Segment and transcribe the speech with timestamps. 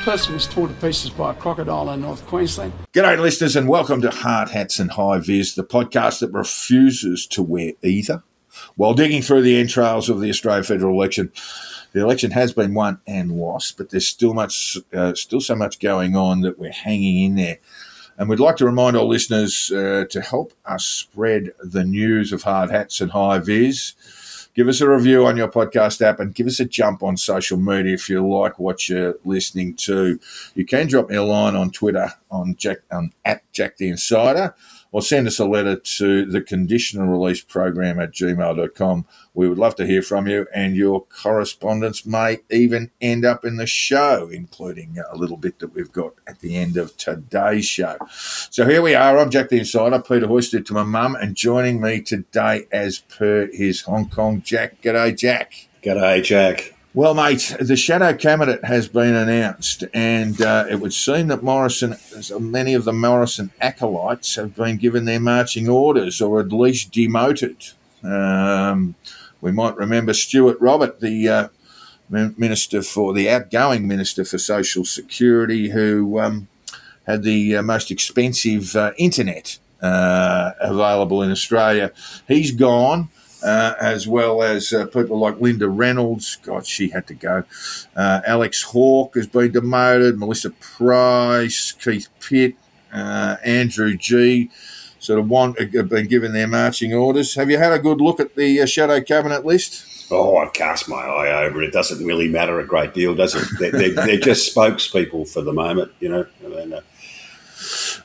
[0.00, 2.72] person was torn to pieces by a crocodile in North Queensland.
[2.94, 7.42] G'day, listeners, and welcome to Hard Hats and Hi Viz, the podcast that refuses to
[7.42, 8.22] wear either.
[8.76, 11.30] While digging through the entrails of the Australian federal election,
[11.92, 15.78] the election has been won and lost, but there's still much, uh, still so much
[15.78, 17.58] going on that we're hanging in there.
[18.16, 22.42] And we'd like to remind our listeners uh, to help us spread the news of
[22.42, 23.94] Hard Hats and Hi Viz
[24.60, 27.56] give us a review on your podcast app and give us a jump on social
[27.56, 30.20] media if you like what you're listening to.
[30.54, 34.54] You can drop me a line on Twitter on Jack on at Jack the Insider
[34.92, 39.06] or send us a letter to the conditional release program at gmail.com.
[39.34, 43.56] We would love to hear from you, and your correspondence may even end up in
[43.56, 47.96] the show, including a little bit that we've got at the end of today's show.
[48.10, 49.18] So here we are.
[49.18, 53.48] I'm Jack the Insider, Peter Hoysted to my mum, and joining me today, as per
[53.52, 54.82] his Hong Kong Jack.
[54.82, 55.68] G'day, Jack.
[55.82, 56.74] G'day, Jack.
[56.92, 61.94] Well, mate, the shadow cabinet has been announced, and uh, it would seem that Morrison,
[62.40, 67.68] many of the Morrison acolytes, have been given their marching orders or at least demoted.
[68.02, 68.96] Um,
[69.40, 71.48] we might remember Stuart Robert, the uh,
[72.08, 76.48] minister for the outgoing minister for social security, who um,
[77.06, 81.92] had the uh, most expensive uh, internet uh, available in Australia.
[82.26, 83.10] He's gone
[83.42, 86.36] uh, as well as uh, people like Linda Reynolds.
[86.42, 87.44] God, she had to go.
[87.96, 90.18] Uh, Alex Hawke has been demoted.
[90.18, 92.54] Melissa Price, Keith Pitt,
[92.92, 94.50] uh, Andrew G.
[94.98, 97.34] Sort of want have been given their marching orders.
[97.34, 99.86] Have you had a good look at the uh, shadow cabinet list?
[100.12, 101.68] Oh, I've cast my eye over it.
[101.68, 103.46] It doesn't really matter a great deal, does it?
[103.58, 106.26] They're, they're, they're just spokespeople for the moment, you know.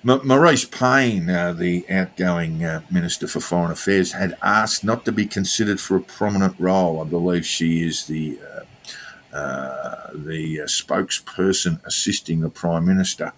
[0.08, 5.12] Uh, Marise Payne, uh, the outgoing uh, Minister for Foreign Affairs, had asked not to
[5.12, 7.02] be considered for a prominent role.
[7.02, 13.34] I believe she is the uh, uh the uh, spokesperson assisting the Prime Minister.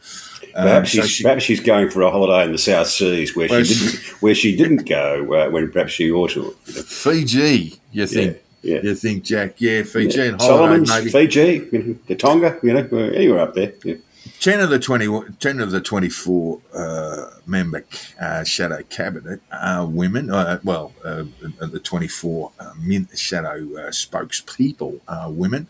[0.56, 3.36] Um, perhaps, so she's, she, perhaps she's going for a holiday in the South Seas
[3.36, 6.52] where, she didn't where she didn't go uh, when perhaps she ought to.
[6.64, 8.38] Fiji, you think?
[8.62, 8.82] Yeah, yeah.
[8.82, 9.56] You think, Jack?
[9.60, 10.26] Yeah, Fiji yeah.
[10.26, 11.10] and Solomons, maybe.
[11.10, 13.74] Fiji, you know, the Tonga, you know, anywhere up there.
[13.84, 13.96] Yeah.
[14.40, 17.84] 10 of the 20, 10 of the 24 uh, member
[18.22, 20.30] uh, shadow cabinet are women.
[20.30, 21.24] Uh, well, uh,
[21.60, 22.74] the 24 uh,
[23.16, 25.68] shadow uh, spokespeople are women,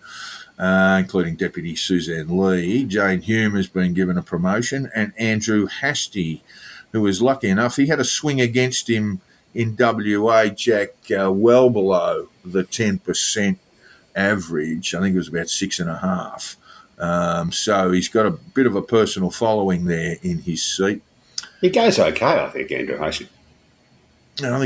[0.59, 2.83] including Deputy Sussan Ley.
[2.83, 6.43] Jane Hume has been given a promotion, and Andrew Hastie,
[6.91, 9.21] who was lucky enough, he had a swing against him
[9.53, 13.57] in WA, Jack, well below the 10%
[14.13, 14.93] average.
[14.93, 16.57] I think it was about six and a half.
[16.97, 21.01] Um, so he's got a bit of a personal following there in his seat.
[21.61, 22.99] He goes okay, I think, Andrew.
[23.01, 23.29] I think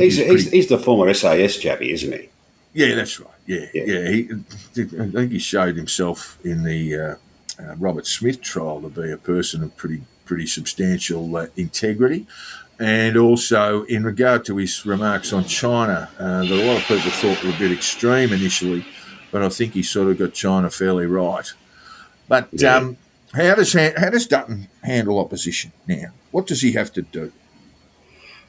[0.04, 0.50] he's, he's, pretty...
[0.50, 2.30] he's, the former SAS chappie, isn't he?
[2.74, 3.30] Yeah, that's right.
[3.46, 3.84] Yeah, yeah.
[3.84, 4.10] yeah.
[4.10, 4.30] He,
[5.00, 7.16] I think he showed himself in the uh,
[7.60, 12.26] uh, Robert Smith trial to be a person of pretty pretty substantial uh, integrity.
[12.80, 17.12] And also, in regard to his remarks on China, uh, that a lot of people
[17.12, 18.86] thought were a bit extreme initially,
[19.32, 21.52] but I think he sort of got China fairly right.
[22.32, 22.78] But yeah.
[22.78, 22.96] um,
[23.34, 26.14] how does how does Dutton handle opposition now?
[26.32, 27.34] What does he have to do?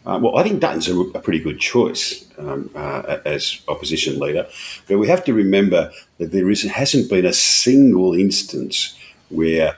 [0.07, 4.47] Uh, well, I think Dutton's a, a pretty good choice um, uh, as opposition leader,
[4.87, 8.97] but we have to remember that there is, hasn't been a single instance
[9.31, 9.77] where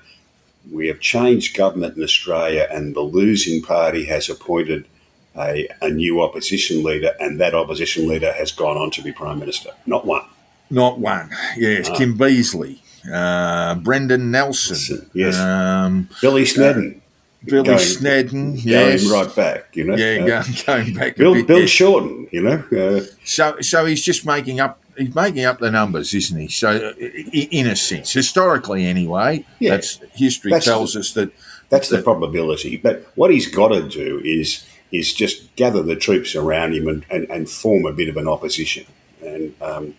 [0.70, 4.86] we have changed government in Australia and the losing party has appointed
[5.34, 9.38] a, a new opposition leader, and that opposition leader has gone on to be prime
[9.38, 9.70] minister.
[9.86, 10.26] Not one.
[10.68, 11.30] Not one.
[11.56, 12.80] Yes, uh, Kim Beazley
[13.12, 16.96] uh, Brendan Nelson, yes, um, Billy Snedden.
[16.96, 17.00] Uh,
[17.46, 19.06] Billy going, Snedden, yes.
[19.06, 19.96] going right back, you know.
[19.96, 21.16] Yeah, uh, going, going back.
[21.16, 21.66] Bill, bit, Bill yeah.
[21.66, 22.64] Shorten, you know.
[22.72, 24.80] Uh, so, so he's just making up.
[24.96, 26.48] He's making up the numbers, isn't he?
[26.48, 31.32] So, in a sense, historically, anyway, yeah, that's history that's tells the, us that
[31.68, 32.76] that's that, the probability.
[32.76, 37.04] But what he's got to do is is just gather the troops around him and,
[37.10, 38.86] and, and form a bit of an opposition.
[39.20, 39.94] And um,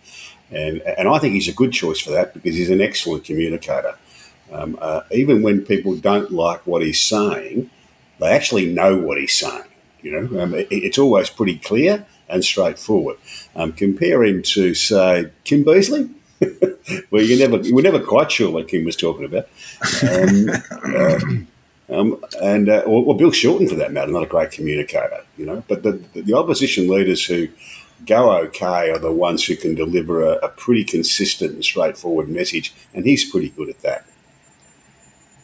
[0.50, 3.96] and, and I think he's a good choice for that because he's an excellent communicator.
[4.52, 7.70] Um, uh, even when people don't like what he's saying,
[8.20, 9.64] they actually know what he's saying.
[10.02, 13.16] You know, um, it, it's always pretty clear and straightforward.
[13.56, 16.10] Um, compare him to, say, Kim Beazley,
[17.10, 19.48] where you never you were never quite sure what Kim was talking about.
[20.02, 20.48] Um,
[20.94, 21.18] uh,
[21.88, 25.46] Um, and uh, or, or Bill Shorten, for that matter, not a great communicator, you
[25.46, 25.62] know.
[25.68, 27.48] But the, the opposition leaders who
[28.04, 32.74] go okay are the ones who can deliver a, a pretty consistent and straightforward message,
[32.94, 34.06] and he's pretty good at that.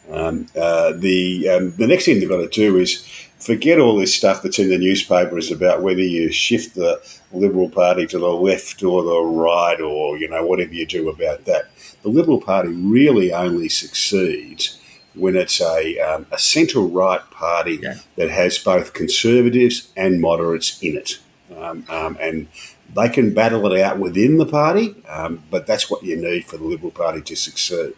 [0.09, 3.05] Um, uh, the um, the next thing they've got to do is
[3.39, 7.01] forget all this stuff that's in the newspapers about whether you shift the
[7.31, 11.45] Liberal Party to the left or the right or you know whatever you do about
[11.45, 11.69] that.
[12.03, 14.79] The Liberal Party really only succeeds
[15.15, 17.95] when it's a, um, a centre right party yeah.
[18.15, 21.19] that has both conservatives and moderates in it.
[21.57, 22.47] Um, um, and
[22.95, 26.57] they can battle it out within the party, um, but that's what you need for
[26.57, 27.93] the Liberal Party to succeed.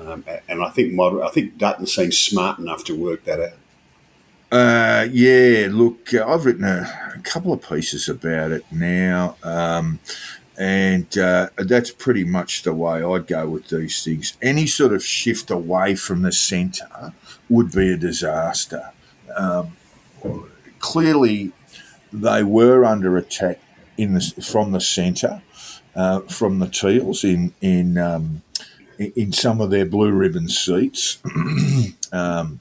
[0.00, 3.58] Um, and I think moder- I think Dutton seems smart enough to work that out.
[4.52, 9.36] Uh, yeah, look, uh, I've written a, a, couple of pieces about it now.
[9.42, 9.98] Um,
[10.58, 14.36] and uh, that's pretty much the way I'd go with these things.
[14.40, 17.12] Any sort of shift away from the centre
[17.48, 18.92] would be a disaster.
[19.36, 19.76] Um,
[20.78, 21.52] clearly,
[22.12, 23.60] they were under attack
[23.96, 25.42] in the, from the centre,
[25.94, 28.42] uh, from the Teals in in um,
[28.98, 31.18] in some of their blue ribbon seats.
[32.12, 32.60] um,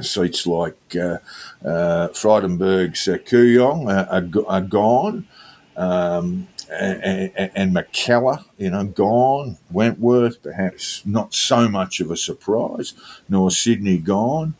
[0.00, 1.18] seats like uh,
[1.64, 2.08] uh,
[3.08, 5.26] uh, Kooyong are, are, gone.
[5.76, 9.58] Um, and, and Mackellar, you know, gone.
[9.70, 12.94] Wentworth, perhaps not so much of a surprise,
[13.28, 14.54] nor Sydney gone.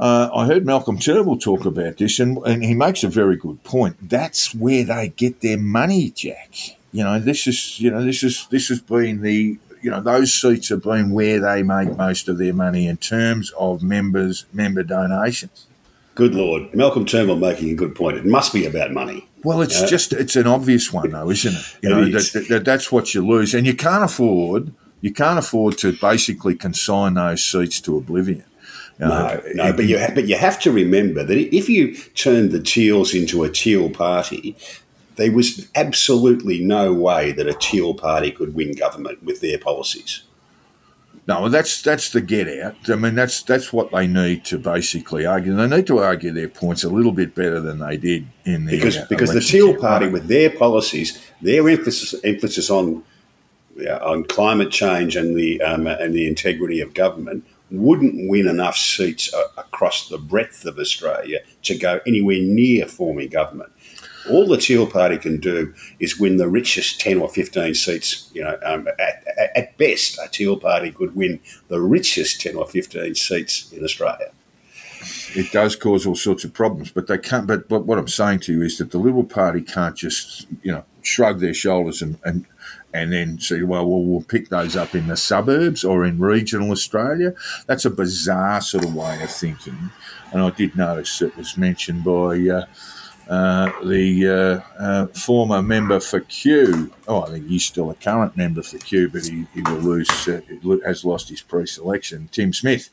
[0.00, 3.62] Uh, I heard Malcolm Turnbull talk about this, and, and he makes a very good
[3.64, 4.08] point.
[4.08, 6.54] That's where they get their money, Jack.
[6.90, 10.32] You know, this is you know this is this has been the you know those
[10.32, 14.82] seats have been where they make most of their money in terms of members member
[14.82, 15.66] donations.
[16.14, 18.16] Good Lord, Malcolm Turnbull making a good point.
[18.16, 19.28] It must be about money.
[19.44, 21.76] Well, it's uh, just it's an obvious one, though, isn't it?
[21.82, 25.78] You know, that, that, that's what you lose, and you can't afford you can't afford
[25.78, 28.44] to basically consign those seats to oblivion.
[29.08, 32.60] No, no, but you have, but you have to remember that if you turned the
[32.60, 34.56] Teals into a Teal party,
[35.16, 40.22] there was absolutely no way that a Teal party could win government with their policies.
[41.26, 42.74] No, that's that's the get out.
[42.88, 45.54] I mean, that's that's what they need to basically argue.
[45.54, 48.72] They need to argue their points a little bit better than they did in the
[48.72, 53.04] because uh, because the Teal Party with their policies, their emphasis emphasis on
[53.76, 58.76] yeah, on climate change and the um, and the integrity of government wouldn't win enough
[58.76, 63.72] seats uh, across the breadth of Australia to go anywhere near forming government
[64.28, 68.30] all the Teal Party can do is win the richest 10 or 15 seats.
[68.34, 69.24] You know, um, at,
[69.56, 74.30] at, best, a Teal Party could win the richest 10 or 15 seats in Australia.
[75.34, 77.46] It does cause all sorts of problems, but they can't.
[77.46, 80.72] But, but what I'm saying to you is that the Liberal Party can't just, you
[80.72, 82.44] know, shrug their shoulders and, and
[82.92, 86.70] and then say, well, well, we'll pick those up in the suburbs or in regional
[86.70, 87.34] Australia.
[87.66, 89.90] That's a bizarre sort of way of thinking.
[90.32, 92.66] And I did notice it was mentioned by uh,
[93.28, 96.92] uh, the uh, uh, former member for Kew.
[97.06, 100.28] Oh, I think he's still a current member for Kew, but he, he will lose,
[100.28, 100.40] uh,
[100.84, 102.28] has lost his pre-selection.
[102.32, 102.90] Tim Smith,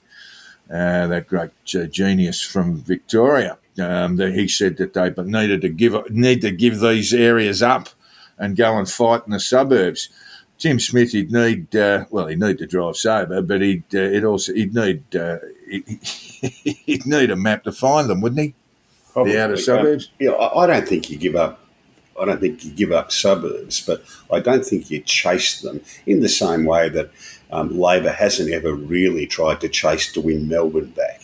[0.69, 6.09] uh, that great genius from Victoria, um, that he said that they needed to give
[6.11, 7.89] need to give these areas up
[8.37, 10.09] and go and fight in the suburbs.
[10.57, 14.73] Tim Smith, he'd need well, he'd need to drive sober, but he'd it also he'd
[14.73, 15.03] need
[15.69, 15.85] he'd,
[16.85, 18.55] he'd need a map to find them, wouldn't he?
[19.11, 19.33] Probably.
[19.33, 20.11] The outer suburbs?
[20.19, 21.59] Yeah, I, don't think you give up
[22.19, 26.21] I don't think you give up suburbs, but I don't think you chase them in
[26.21, 27.11] the same way that
[27.51, 31.21] um, Labor hasn't ever really tried to chase to win Melbourne back.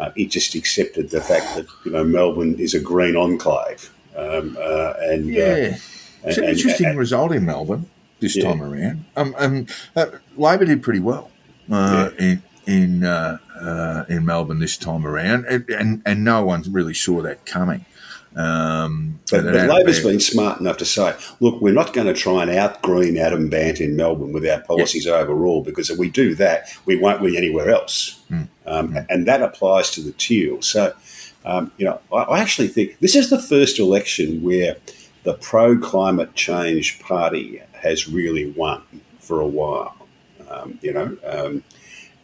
[0.00, 4.56] Uh, it just accepted the fact that you know Melbourne is a green enclave, um,
[4.58, 5.78] uh, and uh, yeah, uh,
[6.24, 7.88] it's an and, interesting and, result in Melbourne
[8.20, 8.44] this yeah.
[8.44, 9.04] time around.
[9.16, 11.30] Um, um, uh, Labor did pretty well
[11.70, 12.24] uh, yeah.
[12.24, 16.94] in in uh, uh, in Melbourne this time around, and, and, and no one really
[16.94, 17.84] saw that coming.
[18.34, 22.42] Um, but, but Labor's been smart enough to say, look, we're not going to try
[22.42, 25.16] and outgreen Adam Bandt in Melbourne with our policies yep.
[25.16, 28.22] overall, because if we do that, we won't win anywhere else.
[28.30, 28.48] Mm.
[28.66, 29.06] Um, mm.
[29.10, 30.62] And that applies to the Teal.
[30.62, 30.94] So,
[31.44, 34.76] um, you know, I, I, actually think this is the first election where
[35.24, 38.82] the pro climate change party has really won
[39.18, 39.96] for a while.
[40.48, 41.64] Um, you know, um,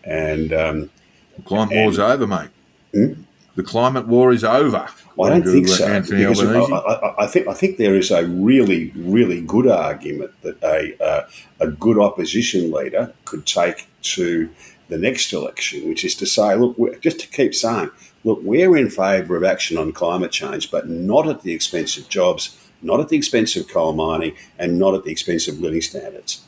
[0.04, 0.90] and um,
[1.36, 2.50] the climate and, war's over, mate.
[2.92, 3.22] Hmm?
[3.54, 4.88] The climate war is over.
[5.20, 5.84] I don't think so.
[5.84, 11.28] I, I, think I think there is a really really good argument that a uh,
[11.58, 14.48] a good opposition leader could take to
[14.88, 17.90] the next election, which is to say, look, just to keep saying,
[18.24, 22.08] look, we're in favour of action on climate change, but not at the expense of
[22.08, 25.80] jobs, not at the expense of coal mining, and not at the expense of living
[25.80, 26.42] standards.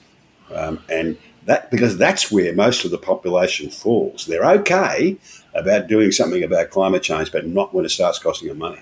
[0.54, 4.26] Um, and that because that's where most of the population falls.
[4.26, 5.16] They're okay
[5.54, 8.80] about doing something about climate change, but not when it starts costing them money.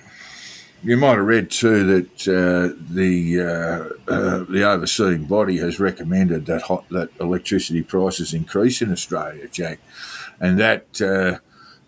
[0.82, 6.46] You might have read too that uh, the uh, uh, the overseeing body has recommended
[6.46, 9.80] that hot, that electricity prices increase in Australia, Jack,
[10.40, 11.38] and that uh,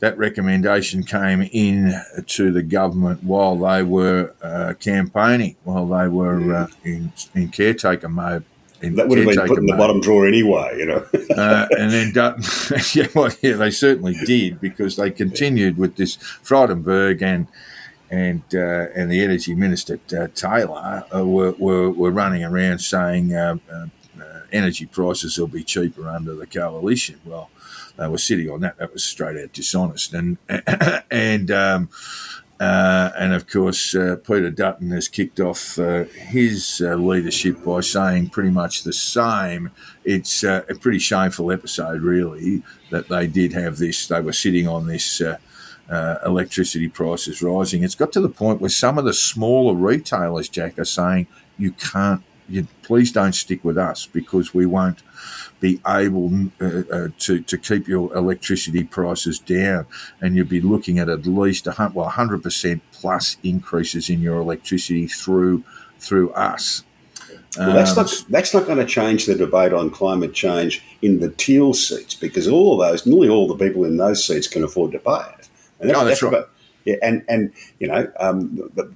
[0.00, 1.94] that recommendation came in
[2.26, 8.08] to the government while they were uh, campaigning, while they were uh, in in caretaker
[8.08, 8.44] mode.
[8.82, 9.78] In That would have been put in the mode.
[9.78, 11.04] bottom drawer anyway, you know.
[11.36, 12.42] uh, and then Dutton,
[12.94, 17.46] yeah, well, yeah, they certainly did because they continued with this Frydenberg and
[18.10, 23.34] and uh, and the energy minister uh, Taylor uh, were, were were running around saying
[23.34, 23.86] uh, uh,
[24.20, 27.20] uh, energy prices will be cheaper under the coalition.
[27.24, 27.50] Well,
[27.96, 28.78] they were sitting on that.
[28.78, 30.38] That was straight out dishonest, and
[31.10, 31.50] and.
[31.50, 31.88] Um,
[32.60, 37.80] uh, and of course, uh, Peter Dutton has kicked off uh, his uh, leadership by
[37.80, 39.70] saying pretty much the same.
[40.04, 44.06] It's uh, a pretty shameful episode, really, that they did have this.
[44.06, 45.38] They were sitting on this uh,
[46.24, 47.82] electricity prices rising.
[47.82, 51.28] It's got to the point where some of the smaller retailers, Jack, are saying
[51.58, 52.22] you can't.
[52.46, 55.02] You, please don't stick with us because we won't
[55.60, 59.86] be able uh, uh, to to keep your electricity prices down,
[60.20, 64.40] and you'd be looking at at least a well hundred percent plus increases in your
[64.40, 65.62] electricity through
[65.98, 66.84] through us.
[67.58, 71.20] Well, that's Um, not that's not going to change the debate on climate change in
[71.20, 74.62] the teal seats because all of those, nearly all the people in those seats can
[74.64, 75.48] afford to buy it.
[75.80, 76.32] And Oh, that's right.
[76.32, 76.50] about-
[76.84, 78.90] yeah, and and you know um, the,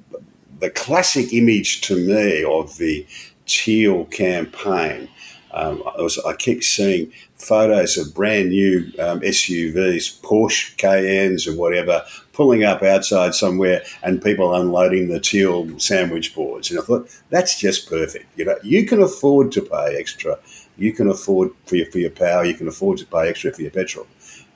[0.61, 3.05] the classic image to me of the
[3.47, 5.09] teal campaign.
[5.55, 11.57] Um, I, was, I keep seeing photos of brand new um, SUVs, Porsche Cayennes, and
[11.57, 16.71] whatever, pulling up outside somewhere, and people unloading the teal sandwich boards.
[16.71, 18.27] And I thought that's just perfect.
[18.37, 20.39] You know, you can afford to pay extra.
[20.77, 22.45] You can afford for your for your power.
[22.45, 24.09] You can afford to pay extra for your petrol.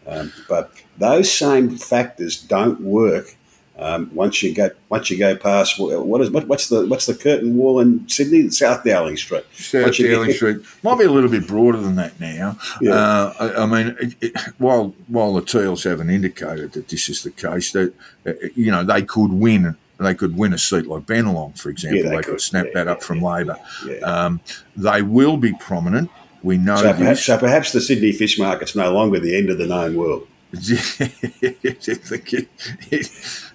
[0.07, 3.37] Um, but those same factors don't work
[3.79, 7.15] um, once you go once you go past what is what, what's the what's the
[7.15, 9.45] curtain wall in Sydney, South Dowling Street.
[9.53, 12.59] South Dowling Street might be a little bit broader than that now.
[12.81, 12.93] Yeah.
[12.95, 17.23] Uh, I, I mean, it, it, while while the Teals haven't indicated that this is
[17.23, 17.95] the case, that
[18.27, 19.77] uh, you know they could win.
[20.01, 21.99] They could win a seat like Bennelong, for example.
[22.05, 23.57] Yeah, they, they could snap Yeah, that up from Labor.
[24.05, 24.41] Um,
[24.77, 26.09] they will be prominent.
[26.45, 27.25] We know So perhaps, this.
[27.27, 30.29] so perhaps the Sydney fish market's no longer the end of the known world.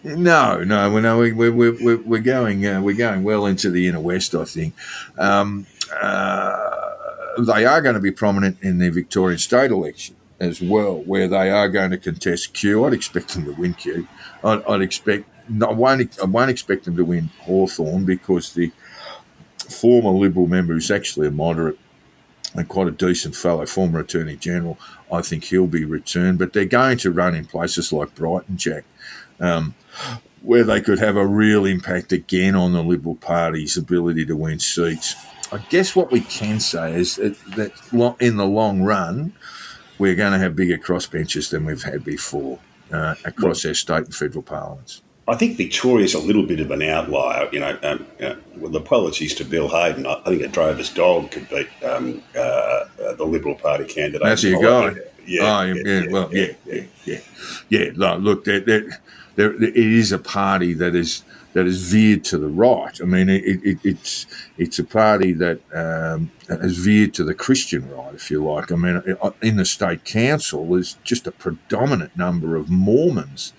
[0.04, 3.72] no, no, we know we, we, we, we're we're going uh, we're going well into
[3.72, 4.36] the inner west.
[4.36, 4.76] I think
[5.18, 5.66] um,
[6.00, 6.70] uh,
[7.40, 11.50] they are going to be prominent in the Victorian state election as well, where they
[11.50, 12.86] are going to contest Kew.
[12.86, 14.08] I'd expect them to win Kew.
[14.44, 18.72] I'd, I'd expect no, I won't I won't expect them to win Hawthorn because the
[19.68, 21.80] former Liberal member is actually a moderate
[22.54, 24.78] and quite a decent fellow, former Attorney General.
[25.12, 28.84] I think he'll be returned, but they're going to run in places like Brighton, Jack,
[29.40, 29.76] um,
[30.42, 34.60] where they could have a real impact again on the Liberal Party's ability to win
[34.60, 35.16] seats.
[35.52, 39.34] I guess what we can say is that, that in the long run,
[40.00, 42.58] we're going to have bigger crossbenches than we've had before
[42.92, 45.03] uh, across our state and federal parliaments.
[45.28, 47.48] I think Victoria's a little bit of an outlier.
[47.52, 51.32] You know, um, know with apologies to Bill Hayden, I I think a drover's dog
[51.32, 54.22] could beat um, uh, uh, the Liberal Party candidate.
[54.24, 55.00] That's your I guy.
[55.26, 57.20] Yeah, oh, yeah, yeah, well, yeah, yeah, yeah,
[57.70, 57.90] yeah.
[57.96, 59.02] No, look, there, there,
[59.36, 63.00] there, it is a party that is that is veered to the right.
[63.02, 64.26] I mean, it, it, it's
[64.58, 68.72] it's a party that um, has veered to the Christian right, if you like.
[68.72, 69.02] I mean,
[69.42, 73.54] in the state council, there's just a predominant number of Mormons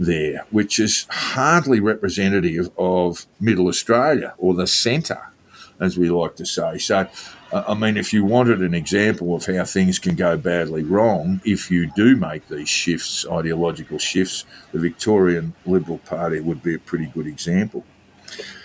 [0.00, 5.30] there, which is hardly representative of Middle Australia or the centre,
[5.78, 6.78] as we like to say.
[6.78, 7.06] So,
[7.52, 11.40] uh, I mean, if you wanted an example of how things can go badly wrong,
[11.44, 16.78] if you do make these shifts, ideological shifts, the Victorian Liberal Party would be a
[16.78, 17.84] pretty good example.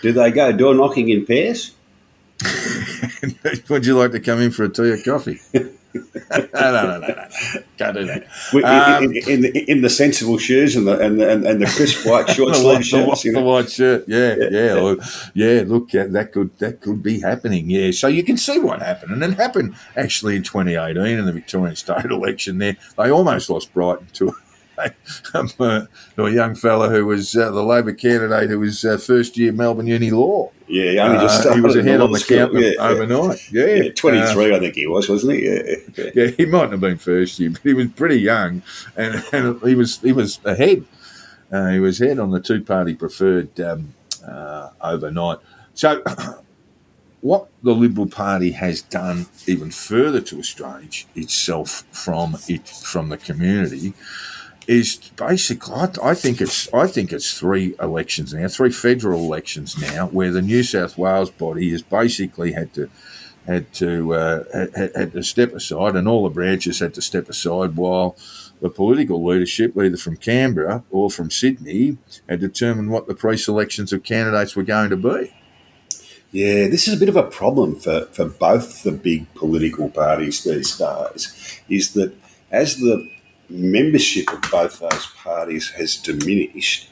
[0.00, 1.72] Do they go door knocking in pairs?
[3.68, 5.40] Would you like to come in for a tea or coffee?
[6.30, 7.28] no, no, no, no, no.
[7.78, 8.26] Can't do that.
[8.52, 11.66] In, Um, in, in, the, in the sensible shoes and the and the, and, the
[11.66, 13.08] crisp white short the, sleeve the, shirts.
[13.08, 13.46] white, You the know?
[13.46, 15.00] white shirt, yeah, yeah, look,
[15.34, 15.64] yeah.
[15.66, 17.90] Look, yeah, that could that could be happening, yeah.
[17.90, 21.76] So you can see what happened, and it happened actually in 2018 in the Victorian
[21.76, 22.58] state election.
[22.58, 24.34] There, they almost lost Brighton to.
[25.32, 25.88] to
[26.18, 29.86] a young fella who was uh, the Labor candidate who was uh, first year Melbourne
[29.86, 30.50] Uni Law.
[30.68, 33.40] Yeah, he only just Uh, he was ahead on the count Yeah, overnight.
[33.52, 35.46] Yeah, Yeah, Uh, 23, I think he was, wasn't he?
[35.46, 35.62] Yeah.
[35.96, 36.10] yeah.
[36.14, 38.62] yeah, he mightn't have been first year, but he was pretty young,
[38.96, 40.84] and, and he was he was ahead.
[41.52, 43.94] Uh, he was ahead on the two party preferred um,
[44.26, 45.38] uh, overnight.
[45.74, 46.02] So,
[47.20, 53.16] what the Liberal Party has done even further to estrange itself from it from the
[53.16, 53.94] community
[54.66, 59.80] is basically I, I think it's I think it's three elections now, three federal elections
[59.80, 62.90] now, where the New South Wales body has basically had to
[63.46, 67.28] had to uh, had, had to step aside, and all the branches had to step
[67.28, 68.16] aside while
[68.60, 74.02] the political leadership, either from Canberra or from Sydney, had determined what the pre-selections of
[74.02, 75.32] candidates were going to be.
[76.32, 80.42] Yeah, this is a bit of a problem for, for both the big political parties
[80.42, 82.14] these days, is that
[82.50, 83.08] as the
[83.48, 86.88] membership of both those parties has diminished,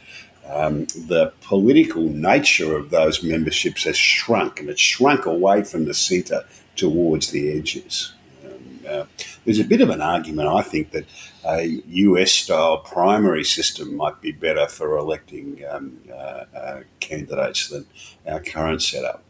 [0.46, 5.94] um, the political nature of those memberships has shrunk, and it's shrunk away from the
[5.94, 6.44] centre
[6.76, 8.12] towards the edges.
[8.44, 9.04] Um, uh,
[9.44, 11.06] there's a bit of an argument, I think, that
[11.46, 17.86] a US style primary system might be better for electing um, uh, uh, candidates than
[18.26, 19.22] our current setup.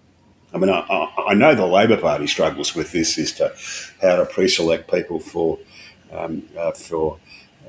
[0.53, 3.53] I mean, I, I, know the Labor Party struggles with this as to
[4.01, 5.59] how to pre-select people for
[6.15, 7.19] um, uh, for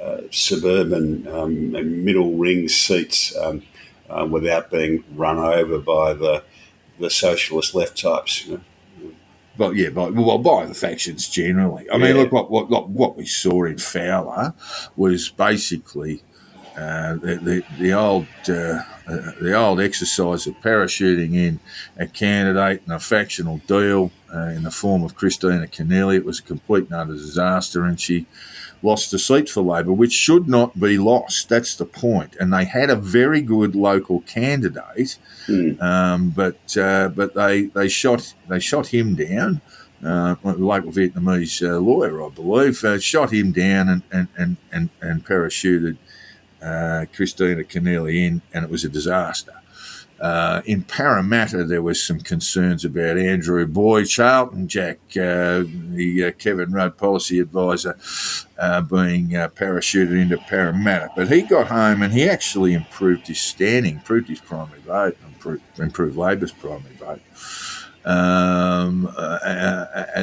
[0.02, 1.72] uh, suburban um,
[2.04, 3.64] middle ring seats um,
[4.10, 6.44] uh, without being run over by the
[7.00, 8.46] the socialist left types.
[8.46, 8.62] You know?
[9.58, 11.90] But yeah, by, well, by the factions generally.
[11.90, 14.54] I mean, look what, what what we saw in Fowler
[14.96, 16.24] was basically
[16.78, 21.60] uh, the, the, the old uh, uh, the old exercise of parachuting in
[21.98, 26.16] a candidate and a factional deal uh, in the form of Kristina Keneally.
[26.16, 28.26] It was a complete and utter disaster, and she
[28.82, 31.50] lost a seat for Labor, which should not be lost.
[31.50, 32.36] That's the point.
[32.40, 35.18] And they had a very good local candidate,
[35.48, 35.82] mm.
[35.82, 39.62] um, but uh, but they they shot they shot him down.
[40.04, 44.90] Uh, local Vietnamese uh, lawyer, I believe, uh, shot him down and and and and,
[45.02, 45.98] and parachuted
[46.62, 49.54] uh, Kristina Keneally in, and it was a disaster.
[50.20, 56.32] Uh, in Parramatta, there was some concerns about Andrew Boyd, Charlton Jack, uh, the uh,
[56.40, 57.98] Kevin Rudd policy advisor,
[58.58, 61.10] uh, being uh, parachuted into Parramatta.
[61.18, 65.64] But he got home and he actually improved his standing, improved his primary vote, improved,
[65.80, 67.22] improved Labor's primary vote.
[68.06, 69.40] Um, uh,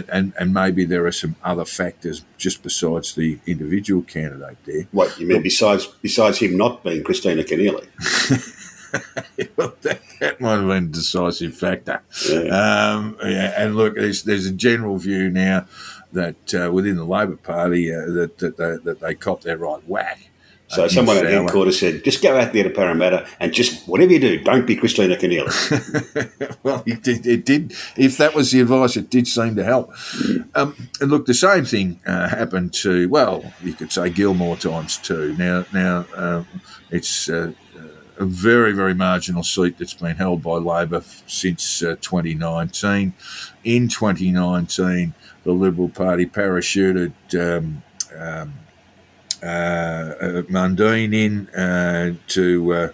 [0.09, 4.87] and, and maybe there are some other factors just besides the individual candidate there.
[4.92, 7.88] What you mean besides besides him not being Kristina Keneally?
[9.57, 12.03] well, that, that might have been a decisive factor.
[12.29, 12.92] Yeah.
[12.95, 15.66] Um, yeah, and look, there's, there's a general view now
[16.12, 19.83] that uh, within the Labor Party uh, that, that, they, that they cop their right
[19.88, 20.29] whack.
[20.73, 24.11] So uh, someone at headquarters said, just go out there to Parramatta and just whatever
[24.11, 26.57] you do, don't be Kristina Keneally.
[26.63, 29.93] well, it did, it did, If that was the advice, it did seem to help.
[29.93, 30.49] Mm.
[30.55, 34.97] Um, and look, the same thing uh, happened to well, you could say Gilmore times
[34.97, 35.37] two.
[35.37, 36.45] Now, now uh,
[36.91, 37.53] it's uh,
[38.19, 43.13] a very, very marginal seat that's been held by Labor since uh, 2019.
[43.65, 45.13] In 2019,
[45.45, 47.83] the Liberal Party parachuted um,
[48.17, 48.55] um,
[49.43, 52.89] uh, uh Mundine in uh, to uh,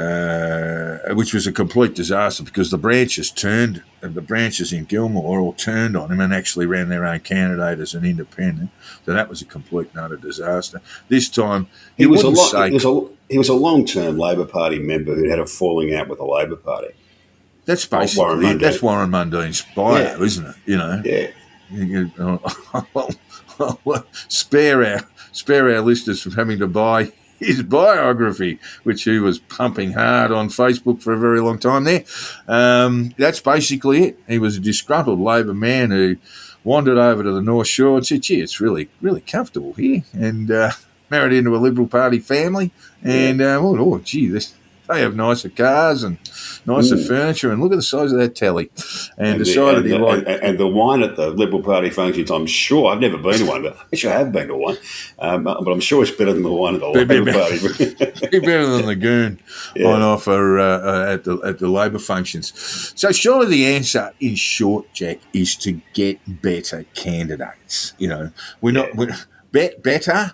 [0.00, 5.52] uh, which was a complete disaster because the branches turned, the branches in Gilmore all
[5.52, 8.70] turned on him and actually ran their own candidate as an independent.
[9.04, 10.80] So that was a complete and utter disaster.
[11.08, 11.66] This time,
[11.98, 12.50] he, was a lot.
[12.50, 16.08] Say, was a, he was a long-term Labor Party member who had a falling out
[16.08, 16.94] with the Labor Party.
[17.66, 20.22] That's basically Warren that's Warren Mundine's bio, yeah.
[20.22, 20.56] isn't it?
[20.66, 21.30] You know, yeah.
[21.70, 22.10] You,
[24.28, 25.00] spare our
[25.32, 30.48] spare our listeners from having to buy his biography, which he was pumping hard on
[30.48, 32.04] Facebook for a very long time there.
[32.46, 34.18] Um, that's basically it.
[34.28, 36.16] He was a disgruntled Labor man who
[36.64, 40.04] wandered over to the North Shore and said, gee, it's really, really comfortable here.
[40.12, 40.72] And uh,
[41.10, 42.70] married into a Liberal Party family.
[43.02, 44.54] And, uh, oh, oh, gee, this,
[44.90, 46.18] they have nicer cars and
[46.66, 47.06] nicer mm.
[47.06, 48.70] furniture, and look at the size of that telly.
[49.16, 51.90] And, and decided the, and he liked and, and, the wine at the Liberal Party
[51.90, 52.30] functions.
[52.30, 54.76] I'm sure I've never been to one, but I I have been to one.
[55.18, 58.28] Um, but I'm sure it's better than the wine at the be, Labor Party.
[58.30, 59.40] be better than the goon
[59.76, 59.86] yeah.
[59.86, 62.52] on offer uh, uh, at the at the Labor functions.
[62.96, 67.94] So surely the answer, in short, Jack, is to get better candidates.
[67.98, 68.88] You know, we're yeah.
[68.94, 68.96] not
[69.52, 70.32] we're, better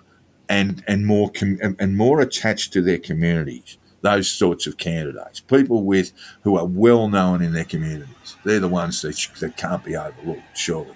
[0.49, 5.83] and and more com- and more attached to their communities those sorts of candidates, people
[5.83, 8.35] with who are well known in their communities.
[8.43, 10.95] They're the ones that, that can't be overlooked, surely.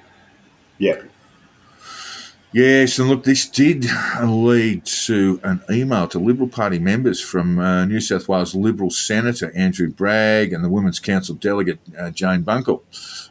[0.77, 1.01] Yeah.
[2.53, 3.85] Yes, and look, this did
[4.21, 9.53] lead to an email to Liberal Party members from uh, New South Wales Liberal Senator
[9.55, 12.83] Andrew Bragg and the Women's Council delegate uh, Jane Buncle.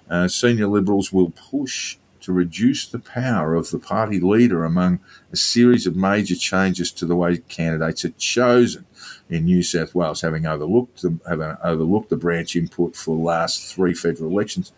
[0.08, 5.00] Uh, senior Liberals will push to reduce the power of the party leader among
[5.32, 8.86] a series of major changes to the way candidates are chosen.
[9.30, 13.72] In New South Wales, having overlooked the, having overlooked the branch input for the last
[13.74, 14.72] three federal elections,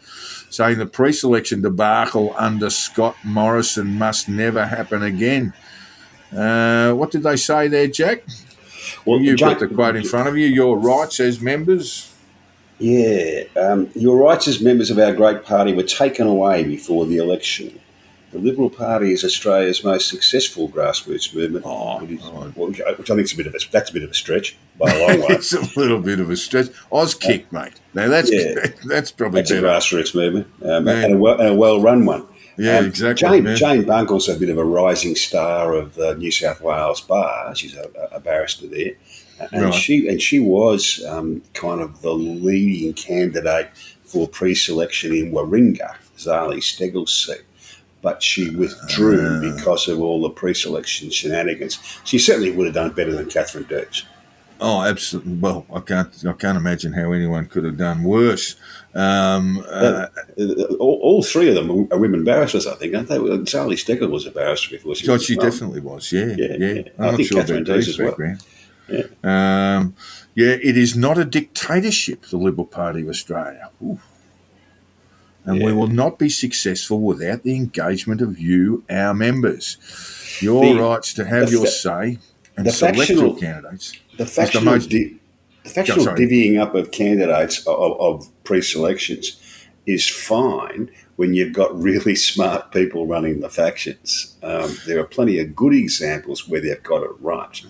[0.51, 5.55] saying the pre-selection debacle under Scott Morrison must never happen again.
[6.37, 8.25] Uh, what did they say there, Jack?
[9.07, 10.47] Well, You've Jack- got the quote in front of you.
[10.47, 12.13] Your rights as members.
[12.79, 17.19] Yeah, um, your rights as members of our great party were taken away before the
[17.19, 17.79] election.
[18.33, 22.95] The Liberal Party is Australia's most successful grassroots movement, Oh, which, is- oh.
[22.97, 24.91] which I think is a bit of a that's a bit of a stretch by
[24.91, 25.35] a long way.
[25.37, 26.69] it's a little bit of a stretch.
[26.91, 27.75] Auskick, mate.
[27.95, 28.67] Now that's Yeah.
[28.87, 32.27] that's probably That's a grassroots movement um, and, a well, and a well-run one.
[32.59, 33.57] Yeah, Um, exactly, Jane, man.
[33.57, 37.55] Jane Buncle's a bit of a rising star of the New South Wales bar.
[37.55, 38.93] She's a, a barrister there,
[39.53, 39.75] and Right.
[39.75, 43.71] she and she was um, kind of the leading candidate
[44.05, 47.41] for pre-selection in Warringah, Zali Steggall's seat.
[48.03, 49.55] But she withdrew Ah.
[49.55, 51.79] because of all the pre-selection shenanigans.
[52.05, 54.05] She certainly would have done better than Katherine Deves.
[54.61, 55.35] Oh, absolutely.
[55.35, 56.09] Well, I can't.
[56.27, 58.55] I can't imagine how anyone could have done worse.
[58.95, 60.07] Um, uh,
[60.39, 63.19] Uh, all, all three of them are women barristers, I think, aren't they?
[63.19, 66.13] Zali Steggall was a barrister before she God, was she definitely was.
[66.13, 66.57] Yeah, yeah.
[66.59, 66.83] Yeah, yeah.
[66.99, 68.09] I'm I think sure Katherine Deves as well.
[68.11, 68.45] background.
[69.25, 69.95] Um,
[70.35, 73.71] yeah, it is not a dictatorship, the Liberal Party of Australia.
[73.83, 73.99] Ooh.
[75.45, 79.77] And we will not be successful without the engagement of you, our members.
[80.41, 82.19] Your The- rights to have the your say
[82.57, 83.93] and the select factional- your candidates.
[84.17, 85.17] The the factional, most- di-
[85.65, 86.21] the sorry.
[86.21, 89.37] divvying up of candidates of, of pre-selections
[89.87, 94.37] is fine when you've got really smart people running the factions.
[94.45, 97.61] Um, there are plenty of good examples where they've got it right,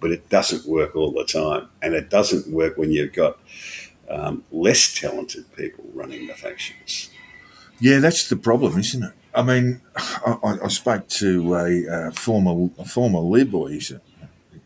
[0.00, 3.38] but it doesn't work all the time, and it doesn't work when you've got
[4.10, 7.08] um, less talented people running the factions.
[7.82, 9.12] Yeah, that's the problem, isn't it?
[9.34, 13.92] I mean, I, I- spoke to a, uh former a former Lib, or he's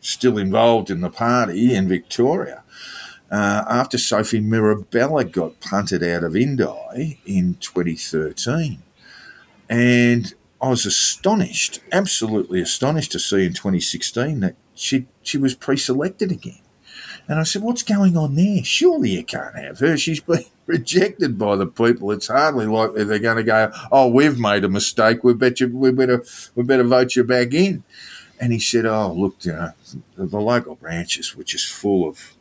[0.01, 2.65] still involved in the party in Victoria,
[3.31, 8.83] uh, after Sophie Mirabella got punted out of Indi in 2013.
[9.71, 15.79] And I was astonished, absolutely astonished to see in 2016 that she, she was pre
[15.79, 16.61] selected again.
[17.29, 18.65] And I said, What's going on there?
[18.65, 19.97] Surely you can't have her.
[19.99, 22.11] She's been rejected by the people.
[22.11, 25.25] It's hardly likely they're going to go, Oh, we've made a mistake.
[25.25, 26.25] We bet you we better
[26.55, 27.85] we better vote you back in.
[28.41, 29.73] And he said, Oh, look, you know,
[30.17, 32.35] the, local branches, which is full of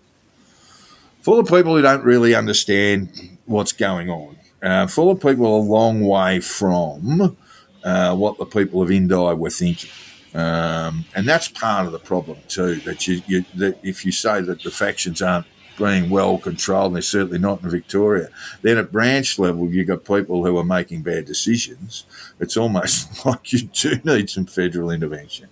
[1.22, 4.38] full of people who don't really understand what's going on.
[4.62, 7.38] Uh, full of people a long way from
[7.84, 9.92] uh, what the people of Indi were thinking.
[10.34, 12.76] Um, and that's part of the problem too.
[12.82, 15.46] That you, you that if you say that the factions aren't
[15.78, 18.30] being well controlled, and they're certainly not in Victoria.
[18.62, 22.06] Then at branch level, you've got people who are making bad decisions.
[22.40, 25.50] It's almost like you do need some federal intervention.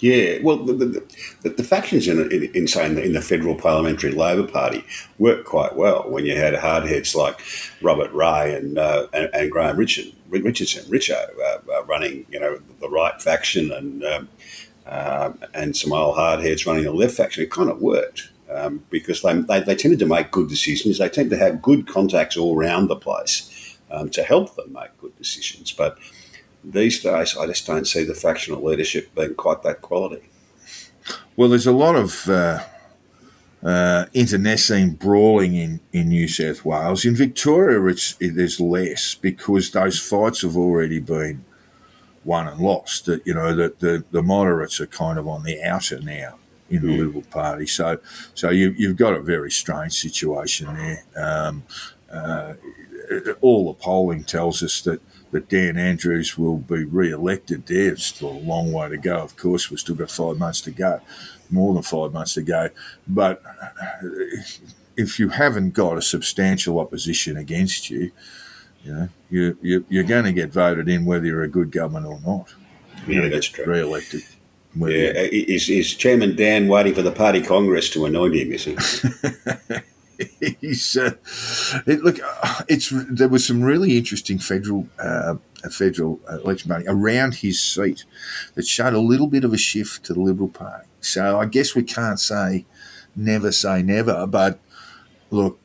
[0.00, 1.02] Yeah, well, the,
[1.42, 4.84] the, the, factions in, in, in, say, in the, in the federal parliamentary Labor Party
[5.18, 7.40] worked quite well when you had hardheads like
[7.80, 12.60] Robert Ray and uh, and, and Graham Richard, Richardson, Richo, uh, uh, running you know
[12.80, 14.28] the right faction and um,
[14.84, 17.44] uh, and some old hardheads running the left faction.
[17.44, 20.98] It kind of worked um, because they, they they tended to make good decisions.
[20.98, 24.96] They tend to have good contacts all around the place um, to help them make
[24.98, 25.98] good decisions, but
[26.72, 30.28] these days, I just don't see the factional leadership being quite that quality.
[31.36, 32.64] Well, there's a lot of uh,
[33.62, 37.04] uh, internecine brawling in, in New South Wales.
[37.04, 41.44] In Victoria, it's, it, there's less because those fights have already been
[42.24, 43.06] won and lost.
[43.06, 46.38] That you know that the, the moderates are kind of on the outer now
[46.70, 47.66] in the Liberal Party.
[47.66, 47.98] So
[48.34, 51.04] so you, you've got a very strange situation there.
[51.16, 51.64] Um,
[52.10, 52.54] uh,
[53.40, 55.00] all the polling tells us that
[55.32, 57.92] that Dan Andrews will be re-elected there.
[57.92, 59.18] It's still a long way to go.
[59.18, 61.00] Of course, we've still got five months to go,
[61.50, 62.70] more than five months to go.
[63.08, 63.42] But
[64.96, 68.12] if you haven't got a substantial opposition against you,
[68.84, 72.06] you know, you, you, you're going to get voted in whether you're a good government
[72.06, 72.54] or not.
[73.06, 73.74] You're Yeah, that's get true.
[73.74, 74.22] Re-elected.
[74.78, 78.52] Whether Yeah, is, is Chairman Dan waiting for the party congress to anoint him?
[78.52, 78.76] Is he?
[80.60, 81.12] he's uh,
[81.86, 82.18] it, look.
[82.42, 85.36] uh, It's there was some really interesting federal uh,
[85.70, 88.04] federal election money around his seat
[88.54, 90.86] that showed a little bit of a shift to the Liberal Party.
[91.00, 92.64] So I guess we can't say
[93.14, 94.58] never say never, but
[95.30, 95.58] look,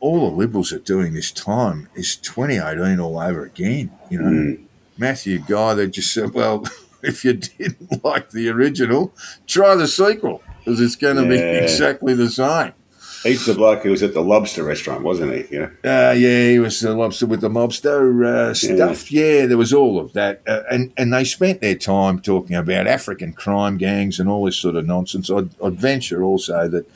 [0.00, 3.90] all the Liberals are doing this time is 2018 all over again.
[4.10, 4.56] You know,
[4.96, 6.64] Matthew Guy, they just said, well,
[7.02, 9.14] if you didn't like the original,
[9.46, 12.72] try the sequel because it's going to be exactly the same.
[13.24, 15.58] He's the bloke who was at the lobster restaurant, wasn't he?
[15.58, 15.70] Know?
[15.84, 19.10] Uh, yeah, he was the lobster with the mobster uh, stuff.
[19.10, 19.46] Yeah.
[19.46, 23.32] there was all of that, uh, and and they spent their time talking about African
[23.32, 25.30] crime gangs and all this sort of nonsense.
[25.30, 26.86] I'd, I'd venture also that.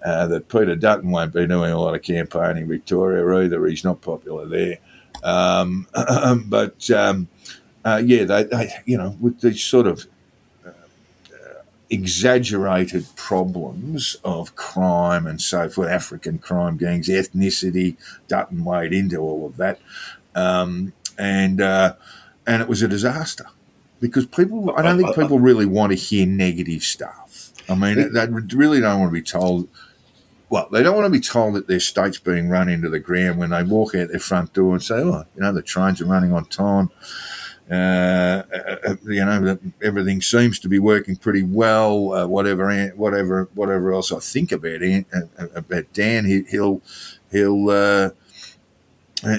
[0.00, 3.66] Uh, that Peter Dutton won't be doing a lot of campaigning in Victoria either.
[3.66, 4.78] He's not popular there.
[5.24, 5.88] Um,
[6.46, 7.26] but um,
[7.84, 10.06] uh, yeah, they, they, you know, with these sort of
[11.90, 19.46] exaggerated problems of crime and so forth, African crime gangs, ethnicity, Dutton weighed into all
[19.46, 19.78] of that.
[20.34, 21.94] Um, and, uh,
[22.46, 23.46] and it was a disaster
[24.00, 27.52] because people, I don't think people really want to hear negative stuff.
[27.68, 29.68] I mean, they really don't want to be told,
[30.48, 33.38] well, they don't want to be told that their state's being run into the ground
[33.38, 36.06] when they walk out their front door and say, oh, you know, the trains are
[36.06, 36.90] running on time
[37.70, 38.42] uh,
[38.86, 42.12] uh, you know, everything seems to be working pretty well.
[42.14, 46.80] Uh, whatever, whatever, whatever else I think about uh, about Dan, he, will
[47.30, 48.10] he'll uh,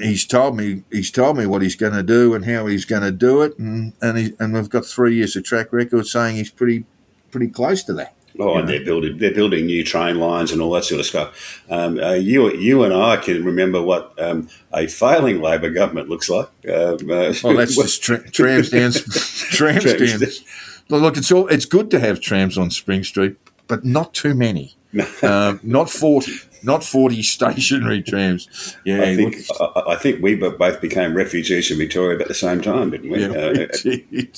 [0.02, 3.02] he's told me he's told me what he's going to do and how he's going
[3.02, 6.36] to do it, and and, he, and we've got three years of track record saying
[6.36, 6.86] he's pretty
[7.32, 8.16] pretty close to that.
[8.42, 11.62] Oh, and they're building they're building new train lines and all that sort of stuff.
[11.70, 16.30] Um, uh, you you and I can remember what um, a failing Labor government looks
[16.30, 16.48] like.
[16.68, 19.02] Um, uh, well, that's just tra- tram stands.
[19.50, 20.42] tram stands.
[20.90, 23.36] Look, it's all it's good to have trams on Spring Street,
[23.68, 24.76] but not too many.
[25.22, 26.32] um, not forty
[26.64, 28.78] not 40 stationary trams.
[28.86, 32.62] Yeah, I think, I, I, think we both became refugees in Victoria at the same
[32.62, 33.22] time, didn't we?
[33.22, 34.30] Yeah, uh, we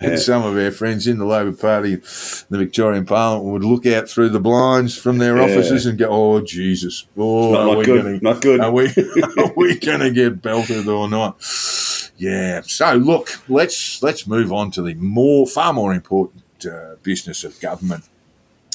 [0.00, 0.16] and yeah.
[0.16, 4.30] some of our friends in the Labor Party, the Victorian Parliament, would look out through
[4.30, 5.44] the blinds from their yeah.
[5.44, 8.60] offices and go, "Oh Jesus, oh, not, not good, gonna, not good.
[8.60, 8.86] Are we,
[9.38, 11.36] are we going to get belted or not?"
[12.16, 12.62] Yeah.
[12.62, 17.58] So look, let's let's move on to the more, far more important uh, business of
[17.60, 18.04] government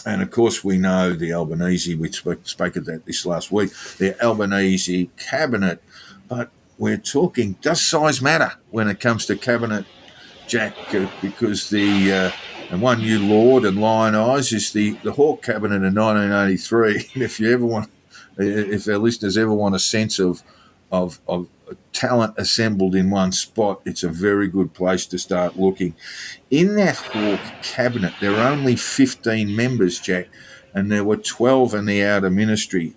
[0.05, 3.71] and of course, we know the Albanese, we spoke, spoke of that this last week,
[3.97, 5.81] the Albanese cabinet.
[6.27, 9.85] But we're talking, does size matter when it comes to cabinet,
[10.47, 10.75] Jack?
[10.93, 12.31] Uh, because the, uh,
[12.69, 17.11] and one new Lord and Lion Eyes is the, the Hawke cabinet in 1983.
[17.21, 17.89] if you ever want,
[18.37, 20.43] if our listeners ever want a sense of,
[20.93, 21.47] of, of
[21.91, 25.95] talent assembled in one spot, it's a very good place to start looking.
[26.51, 30.27] In that Hawke cabinet, there are only 15 members, Jack,
[30.73, 32.93] and there were 12 in the outer ministry.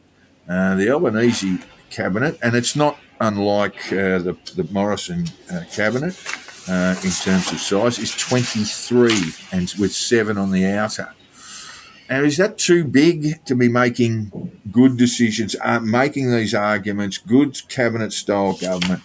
[0.48, 1.58] Uh, the Albanese
[1.90, 6.14] cabinet, and it's not unlike uh, the, the Morrison uh, cabinet
[6.68, 9.10] uh, in terms of size, is 23
[9.52, 11.14] and with seven on the outer.
[12.08, 14.30] Now, is that too big to be making
[14.70, 19.02] good decisions, uh, making these arguments, good cabinet style government,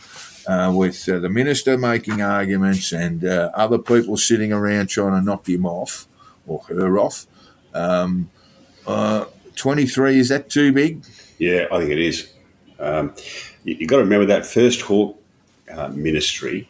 [0.47, 5.21] uh, with uh, the minister making arguments and uh, other people sitting around trying to
[5.21, 6.07] knock him off
[6.45, 7.25] or her off?
[7.73, 8.29] Um,
[8.85, 11.03] uh, 23, is that too big?
[11.39, 12.31] Yeah, I think it is.
[12.79, 13.13] Um,
[13.63, 15.19] you, have got to remember that first Hawke
[15.71, 16.67] uh, ministry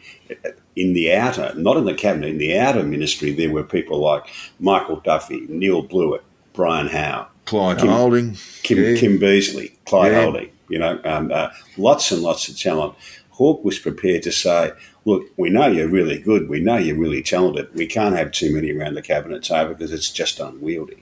[0.76, 4.26] in the outer, not in the cabinet, in the outer ministry, there were people like
[4.58, 8.96] Michael Duffy, Neil Blewett, Brian Howe, Clyde Kim, Holding, Kim, yeah.
[8.96, 10.22] Kim Beazley, Clyde yeah.
[10.22, 10.50] Holding.
[10.68, 12.94] You know, um, uh, lots and lots of talent.
[13.30, 14.72] Hawke was prepared to say,
[15.04, 16.48] "Look, we know you're really good.
[16.48, 17.74] We know you're really talented.
[17.74, 21.01] We can't have too many around the cabinet table because it's just unwieldy."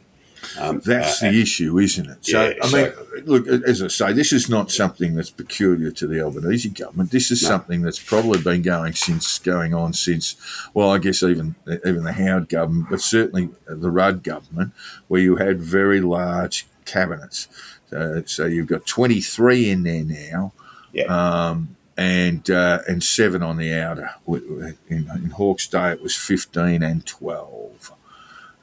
[0.59, 2.25] Um, that's uh, the issue, isn't it?
[2.25, 5.91] So, yeah, I so, mean, look, as I say, this is not something that's peculiar
[5.93, 7.11] to the Albanese government.
[7.11, 7.49] This is no.
[7.49, 10.37] something that's probably been going since going on since,
[10.75, 11.55] well, I guess even
[11.87, 14.73] even the Howard government, but certainly the Rudd government,
[15.09, 17.49] where you had very large cabinets.
[17.93, 20.53] Uh, so you've got 23 in there now.
[20.93, 21.05] Yeah.
[21.05, 24.11] Um, and uh, and seven on the outer.
[24.27, 27.93] In, in Hawke's Day, it was 15 and 12.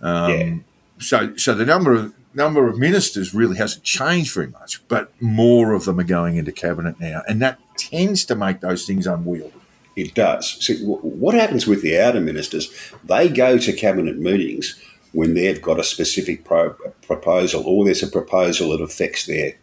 [0.02, 0.56] Um, yeah
[1.00, 5.74] so so the number of number of ministers really hasn't changed very much, but more
[5.74, 9.54] of them are going into cabinet now, and that tends to make those things unwieldy.
[9.96, 10.64] It does.
[10.64, 12.70] See, what happens with the outer ministers?
[13.04, 14.80] They go to cabinet meetings
[15.12, 19.54] when they've got a specific pro- proposal, or there's a proposal that affects their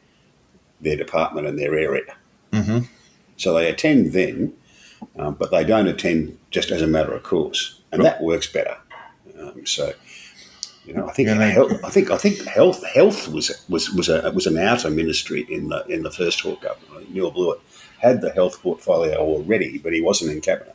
[0.80, 2.16] their department and their area.
[2.52, 2.86] Mm-hmm.
[3.36, 4.52] So they attend then,
[5.16, 8.10] um, but they don't attend just as a matter of course, and right.
[8.10, 8.76] that works better.
[9.40, 9.92] Um, so
[10.84, 14.08] you know, I think yeah, health, I think I think health health was was was
[14.08, 17.12] a was an outer ministry in the in the first Hawke government.
[17.12, 17.60] Neil Blewett
[17.98, 20.74] had the health portfolio already, but he wasn't in cabinet.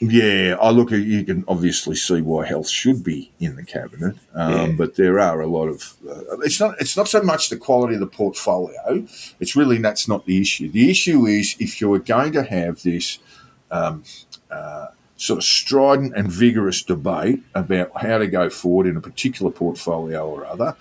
[0.00, 4.14] Yeah, I look at you can obviously see why health should be in the cabinet,
[4.32, 4.66] um, yeah.
[4.78, 5.96] but there are a lot of.
[6.08, 6.80] Uh, it's not.
[6.80, 9.04] It's not so much the quality of the portfolio.
[9.40, 10.70] It's really that's not the issue.
[10.70, 13.18] The issue is if you're going to have this
[13.72, 14.04] um,
[14.48, 19.50] uh, sort of strident and vigorous debate about how to go forward in a particular
[19.50, 20.76] portfolio or other,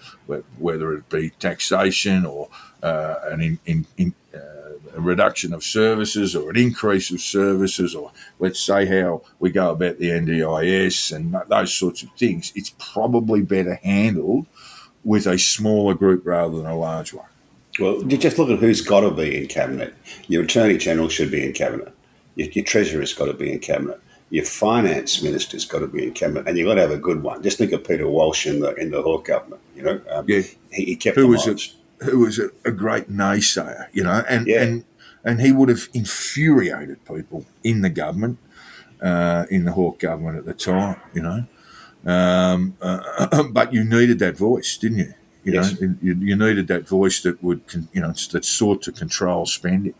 [0.59, 2.47] whether it be taxation or
[2.83, 7.95] uh, an in, in, in, uh, a reduction of services or an increase of services,
[7.95, 12.53] or let's say how we go about the NDIS and those sorts of things.
[12.55, 14.45] It's probably better handled
[15.03, 17.25] with a smaller group rather than a large one.
[17.79, 19.95] Well, you just look at who's got to be in cabinet.
[20.27, 21.91] Your Attorney General should be in cabinet.
[22.35, 26.13] Your, your Treasurer's got to be in cabinet your finance minister's got to be in
[26.13, 27.41] cabinet, and you've got to have a good one.
[27.41, 29.61] Just think of Peter Walsh in the in the Hawke government.
[29.75, 33.09] You know, um, yeah, he, he kept who was a, who was a, a, great
[33.09, 33.87] naysayer.
[33.93, 34.63] You know, and yeah.
[34.63, 34.85] and
[35.23, 38.37] and he would have infuriated people in the government,
[39.01, 40.99] uh, in the Hawke government at the time.
[41.13, 41.47] You know,
[42.05, 45.13] um, uh, but you needed that voice, didn't you?
[45.43, 45.79] You yes.
[45.79, 47.61] know, you, you needed that voice that would,
[47.93, 49.93] you know, that sought to control spending.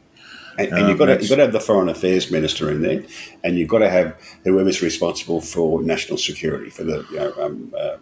[0.57, 3.03] And, and you've got to you've got to have the foreign affairs minister in there,
[3.43, 7.73] and you've got to have whoever's responsible for national security, for the you know, um,
[7.77, 7.97] uh,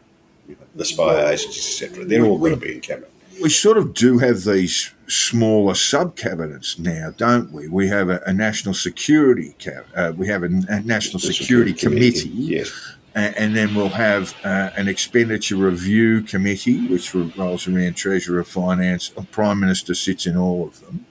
[0.75, 2.05] the spy well, agencies, etc.
[2.05, 3.11] They're all going to be in cabinet.
[3.41, 7.67] We sort of do have these smaller sub cabinets now, don't we?
[7.67, 11.73] We have a, a national security cab, uh, we have a, a national security, security,
[11.73, 12.95] committee, committee yes.
[13.13, 18.47] and, and, then we'll have uh, an expenditure review committee, which rolls around Treasurer, of
[18.47, 21.05] Finance, A Prime Minister sits in all of them.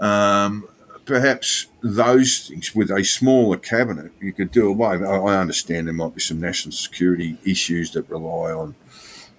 [0.00, 0.66] Um,
[1.04, 4.96] perhaps those things with a smaller cabinet you could do away.
[5.04, 8.74] I understand there might be some national security issues that rely on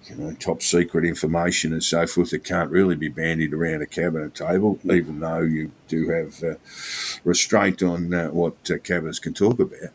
[0.04, 3.86] you know top secret information and so forth that can't really be bandied around a
[3.86, 6.54] cabinet table, even though you do have uh,
[7.24, 9.90] restraint on uh, what uh, cabinets can talk about.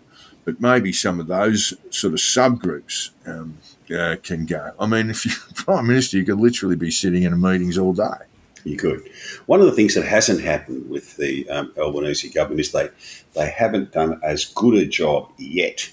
[0.45, 3.57] But maybe some of those sort of subgroups um,
[3.93, 4.71] uh, can go.
[4.79, 8.26] I mean, if you're prime minister, you could literally be sitting in meetings all day
[8.67, 9.09] you could.
[9.45, 12.89] One of the things that hasn't happened with the um, Albanese government is they
[13.33, 15.91] they haven't done as good a job yet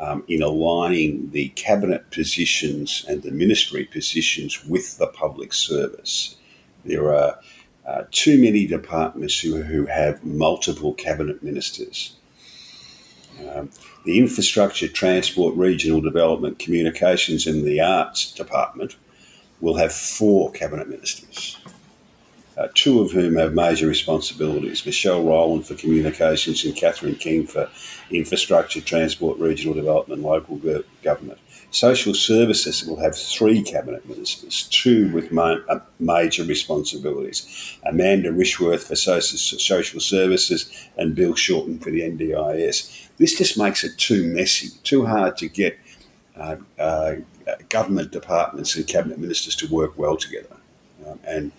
[0.00, 6.36] um, in aligning the cabinet positions and the ministry positions with the public service.
[6.84, 7.38] There are
[7.86, 12.16] uh, too many departments who, who have multiple cabinet ministers.
[13.52, 13.70] Um,
[14.04, 18.96] the infrastructure, transport, regional development, communications, and the arts department
[19.60, 21.59] will have four cabinet ministers
[22.60, 27.70] uh, two of whom have major responsibilities Michelle Rowland for communications and Catherine King for
[28.10, 31.38] infrastructure, transport, regional development, local go- government.
[31.70, 38.82] Social services will have three cabinet ministers, two with ma- uh, major responsibilities Amanda Rishworth
[38.82, 43.08] for social, social services and Bill Shorten for the NDIS.
[43.16, 45.78] This just makes it too messy, too hard to get
[46.36, 47.14] uh, uh,
[47.68, 50.56] government departments and cabinet ministers to work well together.
[51.06, 51.52] Um, and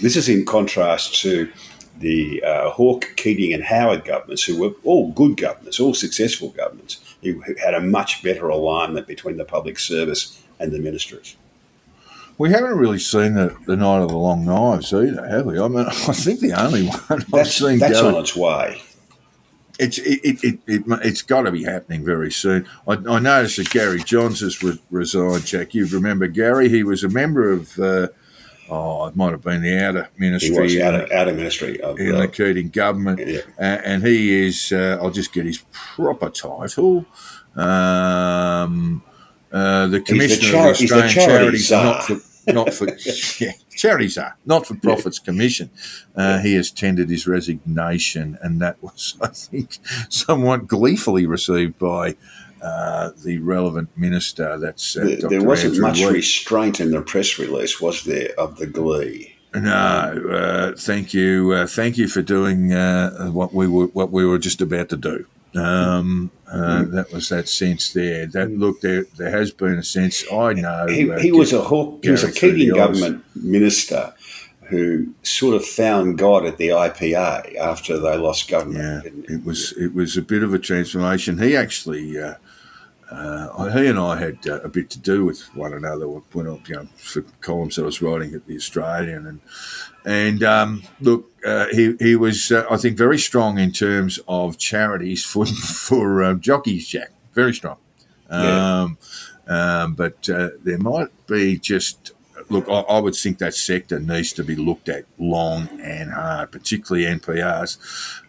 [0.00, 1.50] this is in contrast to
[1.98, 7.16] the uh, Hawke, Keating, and Howard governments, who were all good governments, all successful governments,
[7.22, 11.36] who had a much better alignment between the public service and the ministries.
[12.38, 15.60] We haven't really seen the, the Night of the Long Knives either, have we?
[15.60, 18.80] I mean, I think the only one that's, I've seen that's on its way.
[19.78, 22.66] It's it, it, it, it, has got to be happening very soon.
[22.88, 25.74] I, I noticed that Gary Johns has re- resigned, Jack.
[25.74, 26.70] You remember Gary?
[26.70, 28.08] He was a member of uh,
[28.70, 30.54] oh, it might have been the outer ministry.
[30.54, 33.40] He was outer, outer ministry of in the Keating government, yeah.
[33.58, 34.72] uh, and he is.
[34.72, 37.04] Uh, I'll just get his proper title.
[37.56, 39.02] Um,
[39.52, 42.86] uh, the commissioner char- of the Australian Charities, not for not for
[43.38, 45.70] yeah, charities are not for profits commission.
[46.14, 49.78] Uh, he has tendered his resignation, and that was, I think,
[50.08, 52.16] somewhat gleefully received by
[52.62, 54.58] uh, the relevant minister.
[54.58, 58.56] That's uh, there, there, wasn't Andrew much restraint in the press release, was there, of
[58.56, 59.36] the glee?
[59.54, 64.24] No, uh, thank you, uh, thank you for doing uh, what we were what we
[64.24, 65.26] were just about to do.
[65.56, 66.92] Um, mm.
[66.92, 68.26] That was that sense there.
[68.26, 70.24] That look, there there has been a sense.
[70.32, 74.14] I know he, he was a Hawke, he was a Keating government minister
[74.70, 79.04] who sort of found God at the IPA after they lost government.
[79.04, 81.38] Yeah, it was it was a bit of a transformation.
[81.38, 82.34] He actually uh,
[83.10, 86.58] uh, he and I had uh, a bit to do with one another when I,
[86.66, 89.40] you know, for columns that I was writing at the Australian, and
[90.04, 94.58] and um, look, uh, he he was uh, I think very strong in terms of
[94.58, 97.78] charities for for um, jockeys, Jack, very strong.
[98.30, 98.82] Yeah.
[98.82, 98.98] Um,
[99.48, 102.12] um but uh, there might be just
[102.50, 106.52] look, I, I, would think that sector needs to be looked at long and hard,
[106.52, 107.78] particularly NPRs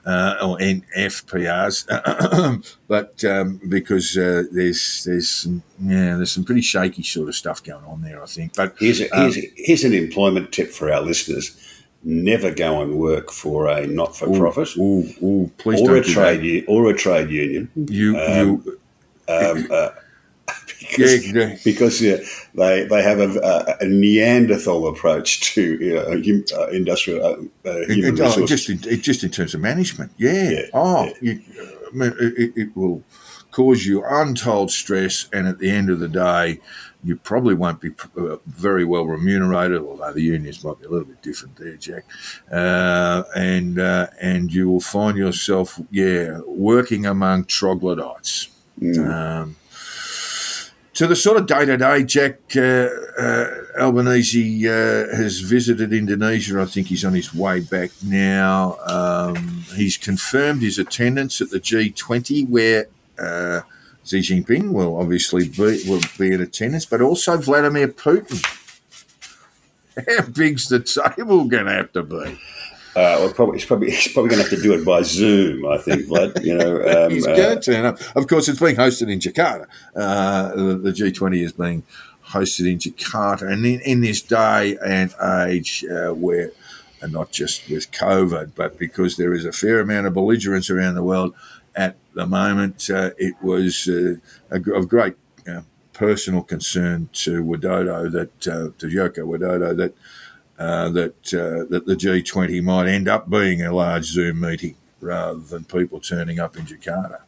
[0.06, 1.88] uh, or NFPRs,
[2.88, 7.64] but um, because uh, there's there's some, yeah there's some pretty shaky sort of stuff
[7.64, 8.56] going on there, I think.
[8.56, 11.58] But here's a, here's, um, here's an employment tip for our listeners:
[12.04, 14.70] never go and work for a not for profit
[15.58, 17.70] please or a trade u- or a trade union.
[17.76, 18.80] You, you,
[19.28, 19.90] because, Yeah,
[20.98, 21.58] yeah.
[21.64, 22.18] because yeah,
[22.56, 27.30] they they have a, a, Neanderthal approach to you know, hum- uh, industrial uh,
[27.70, 30.50] uh, It, human it- oh, just in, it, just in terms of management, yeah.
[30.52, 31.14] Yeah, oh, yeah.
[31.22, 31.42] You,
[31.92, 33.04] I mean, it, it- will
[33.52, 36.60] cause you untold stress, and at the end of the day,
[37.04, 39.82] you probably won't be uh, very well remunerated.
[39.82, 42.06] Although the unions might be a little bit different there, Jack,
[42.52, 48.50] uh, and uh, and you will find yourself, yeah, working among troglodytes.
[48.98, 49.58] Um,
[50.94, 53.48] to the sort of day to day, Jack uh, uh,
[53.80, 56.62] Albanese uh, has visited Indonesia.
[56.62, 58.78] I think he's on his way back now.
[58.86, 62.88] Um, he's confirmed his attendance at the G20, where
[63.18, 63.62] uh,
[64.04, 68.44] Xi Jinping will obviously be will be in attendance, but also Vladimir Putin.
[70.08, 72.40] How big's the table going to have to be?
[72.94, 75.66] Uh, well, probably, he's probably he's probably going to have to do it by Zoom.
[75.66, 76.44] I think, Vlad.
[76.44, 78.00] You know, um, He's uh, going to turn up.
[78.16, 79.68] Of course, it's being hosted in Jakarta.
[79.96, 81.84] Uh, the, the G20 is being
[82.32, 83.52] hosted in Jakarta.
[83.52, 85.14] And in, in this day and
[85.48, 86.52] age uh, where,
[87.02, 90.96] and not just with COVID, but because there is a fair amount of belligerence around
[90.96, 91.34] the world
[91.76, 94.16] at the moment, uh, it was uh,
[94.50, 95.16] a, of great
[95.48, 95.62] uh,
[95.94, 99.94] personal concern to Widodo that, uh, to Joko Widodo, that
[100.62, 105.40] uh, that uh, that the G20 might end up being a large Zoom meeting rather
[105.40, 107.20] than people turning up in Jakarta.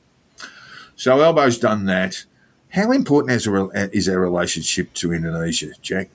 [0.96, 2.26] So Albo's done that.
[2.70, 6.10] How important is, a, re- is our relationship to Indonesia, Jack?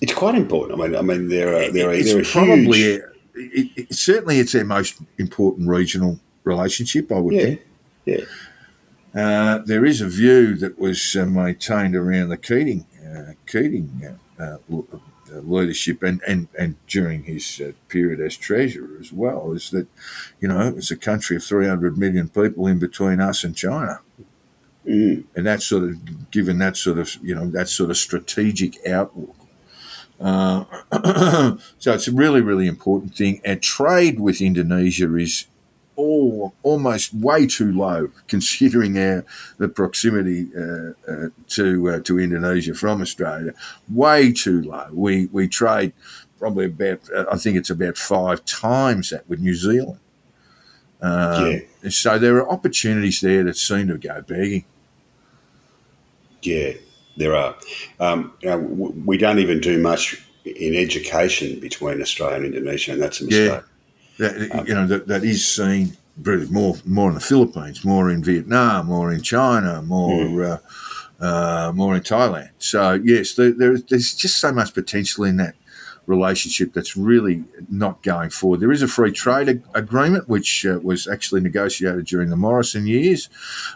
[0.00, 0.80] it's quite important.
[0.80, 3.02] I mean, I mean, there are there are, it's there are probably huge.
[3.34, 7.10] it, it, certainly it's our most important regional relationship.
[7.12, 7.60] I would Yeah, think.
[8.04, 8.24] yeah.
[9.14, 13.88] Uh, there is a view that was uh, maintained around the Keating uh, Keating
[14.38, 14.98] uh, uh, uh,
[15.30, 19.86] leadership and, and, and during his uh, period as treasurer as well is that
[20.40, 24.00] you know it's a country of 300 million people in between us and China.
[24.86, 25.24] Mm.
[25.34, 29.34] And that sort of given that sort of you know that sort of strategic outlook.
[30.18, 30.64] Uh,
[31.78, 33.40] so it's a really really important thing.
[33.44, 35.46] And trade with Indonesia is
[35.96, 39.24] all almost way too low considering our
[39.58, 43.52] the proximity uh, uh, to uh, to Indonesia from Australia.
[43.88, 44.88] Way too low.
[44.92, 45.92] We we trade
[46.38, 49.98] probably about uh, I think it's about five times that with New Zealand.
[51.00, 51.50] Um,
[51.82, 51.90] Yeah.
[51.90, 54.64] So there are opportunities there that seem to go begging.
[56.42, 56.72] Yeah,
[57.16, 57.56] there are.
[58.00, 63.02] Um, you know, we don't even do much in education between Australia and Indonesia, and
[63.02, 63.50] that's a mistake.
[63.50, 63.75] Yeah.
[64.18, 68.22] That, you know that, that is seen really more more in the Philippines, more in
[68.22, 70.58] Vietnam, more in China, more uh,
[71.20, 72.50] uh, more in Thailand.
[72.58, 75.54] So yes, there, there, there's just so much potential in that
[76.06, 78.60] relationship that's really not going forward.
[78.60, 82.86] There is a free trade ag- agreement which uh, was actually negotiated during the Morrison
[82.86, 83.28] years,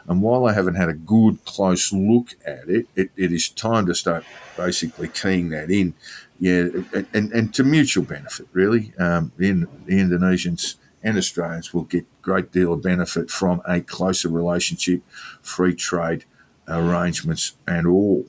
[0.08, 3.86] and while I haven't had a good close look at it, it, it is time
[3.86, 4.24] to start
[4.56, 5.94] basically keying that in.
[6.40, 6.68] Yeah,
[7.12, 8.94] and, and, to mutual benefit, really.
[8.98, 13.82] Um, the, the Indonesians and Australians will get a great deal of benefit from a
[13.82, 15.02] closer relationship,
[15.42, 16.24] free trade
[16.66, 18.24] arrangements, and all.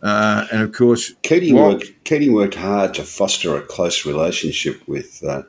[0.00, 2.04] Uh, and of course, Keating worked.
[2.04, 5.42] Keating worked hard to foster a close relationship with uh,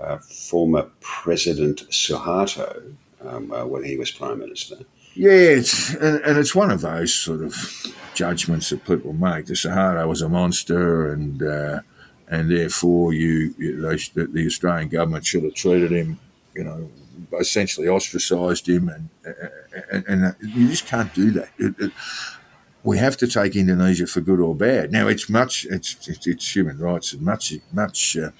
[0.00, 4.78] uh, former President Suharto um, uh, when he was Prime Minister.
[5.16, 7.56] Yeah, it's, and, and it's one of those sort of
[8.12, 9.46] judgments that people make.
[9.46, 11.80] Suharto was a monster, and uh,
[12.28, 16.20] and therefore you, you the, Australian government should have treated him,
[16.54, 16.90] you know,
[17.40, 19.08] essentially ostracised him, and
[19.90, 21.48] and, and you just can't do that.
[21.56, 21.92] It, it,
[22.84, 24.92] we have to take Indonesia for good or bad.
[24.92, 28.32] Now it's much it's it's, it's human rights and much much uh,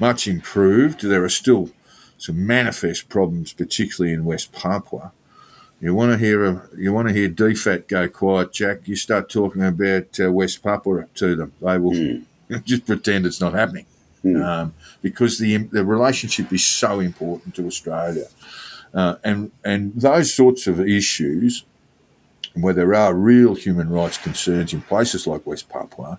[0.00, 1.02] much improved.
[1.02, 1.70] There are still
[2.18, 5.12] some manifest problems, particularly in West Papua.
[5.80, 8.88] You want to hear a, you want to hear DFAT go quiet, Jack.
[8.88, 12.20] You start talking about uh, West Papua to them, they will
[12.64, 13.86] just pretend it's not happening,
[14.42, 18.26] um, because the the relationship is so important to Australia,
[18.94, 21.64] uh, and and those sorts of issues,
[22.54, 26.18] where there are real human rights concerns in places like West Papua,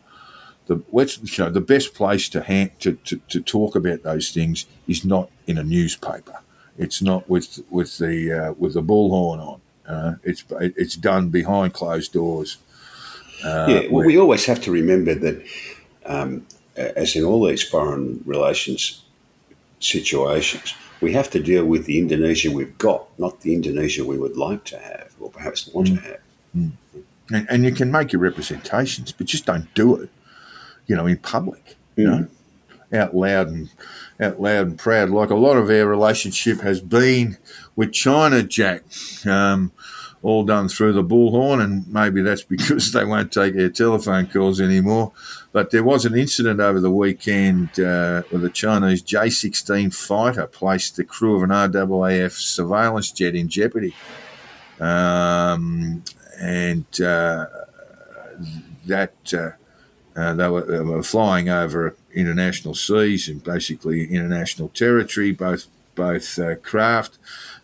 [0.68, 4.32] the West, you know, the best place to, hand, to, to to talk about those
[4.32, 6.40] things is not in a newspaper.
[6.78, 9.62] It's not with with the uh, with the bullhorn on.
[9.88, 12.58] Uh, it's it's done behind closed doors.
[13.44, 15.46] Uh, yeah, well, we always have to remember that,
[16.06, 16.46] um,
[16.76, 19.04] as in all these foreign relations
[19.80, 24.38] situations, we have to deal with the Indonesia we've got, not the Indonesia we would
[24.38, 26.20] like to have or perhaps want to have.
[27.32, 30.10] and, and you can make your representations, but just don't do it.
[30.88, 31.76] You know, in public.
[31.96, 32.28] You know,
[32.96, 33.70] out loud and
[34.20, 35.10] out loud and proud.
[35.10, 37.38] Like a lot of our relationship has been
[37.76, 38.84] with China, Jack.
[39.26, 39.72] Um,
[40.26, 44.60] all done through the bullhorn, and maybe that's because they won't take our telephone calls
[44.60, 45.12] anymore.
[45.52, 50.48] But there was an incident over the weekend uh, where the Chinese J 16 fighter
[50.48, 53.96] placed the crew of an RAAF surveillance jet in jeopardy.
[54.80, 56.04] Um,
[56.42, 57.46] and uh,
[58.86, 59.52] that uh,
[60.20, 66.40] uh, they, were, they, were, flying over international seas and basically international territory, both both
[66.40, 67.18] uh, craft.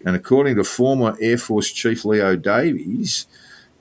[0.06, 3.28] And according to former Air Force Chief Leo Davies,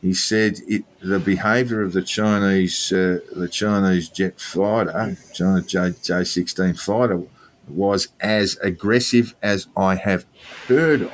[0.03, 5.95] he said it, the behaviour of the Chinese uh, the Chinese jet fighter, China J
[6.03, 7.23] J sixteen fighter,
[7.69, 10.25] was as aggressive as I have
[10.67, 11.13] heard of.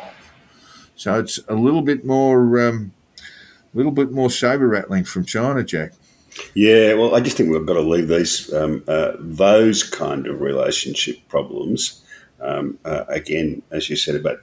[0.95, 2.93] So it's a little bit more, um,
[3.75, 5.93] a little bit more saber rattling from China, Jack.
[6.55, 10.41] Yeah, well, I just think we've got to leave these um, uh, those kind of
[10.41, 12.03] relationship problems.
[12.41, 14.41] Um, uh, again, as you said about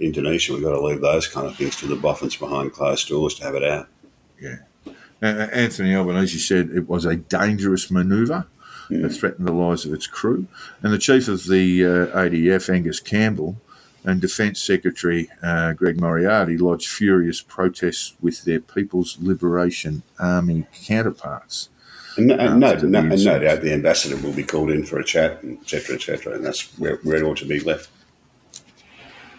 [0.00, 3.34] Indonesia, we've got to leave those kind of things to the boffins behind closed doors
[3.36, 3.88] to have it out.
[4.40, 4.56] Yeah.
[5.22, 8.46] Uh, Anthony Albanese said it was a dangerous manoeuvre
[8.90, 9.02] mm.
[9.02, 10.46] that threatened the lives of its crew.
[10.82, 13.56] And the chief of the uh, ADF, Angus Campbell,
[14.04, 21.70] and Defence Secretary uh, Greg Moriarty lodged furious protests with their People's Liberation Army counterparts.
[22.16, 25.40] And, no, no, no, no doubt the ambassador will be called in for a chat,
[25.42, 27.90] etc., etc., and that's where, where it ought to be left.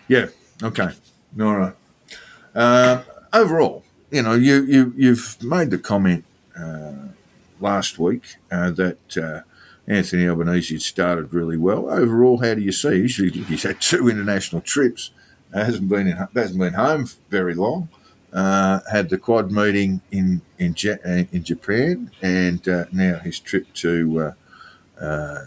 [0.08, 0.28] Yeah.
[0.62, 0.90] Okay.
[1.40, 1.74] All right.
[2.54, 3.04] Uh,
[3.34, 6.26] overall, you know, you, you you've made the comment
[6.58, 6.94] uh,
[7.60, 9.42] last week uh, that uh,
[9.88, 11.90] Anthony Albanese had started really well.
[11.90, 12.96] Overall, how do you see?
[12.96, 15.12] Usually, he's had two international trips.
[15.54, 17.90] hasn't been in, hasn't been home very long.
[18.34, 20.76] Uh, had the quad meeting in in,
[21.32, 24.34] in Japan, and uh, now his trip to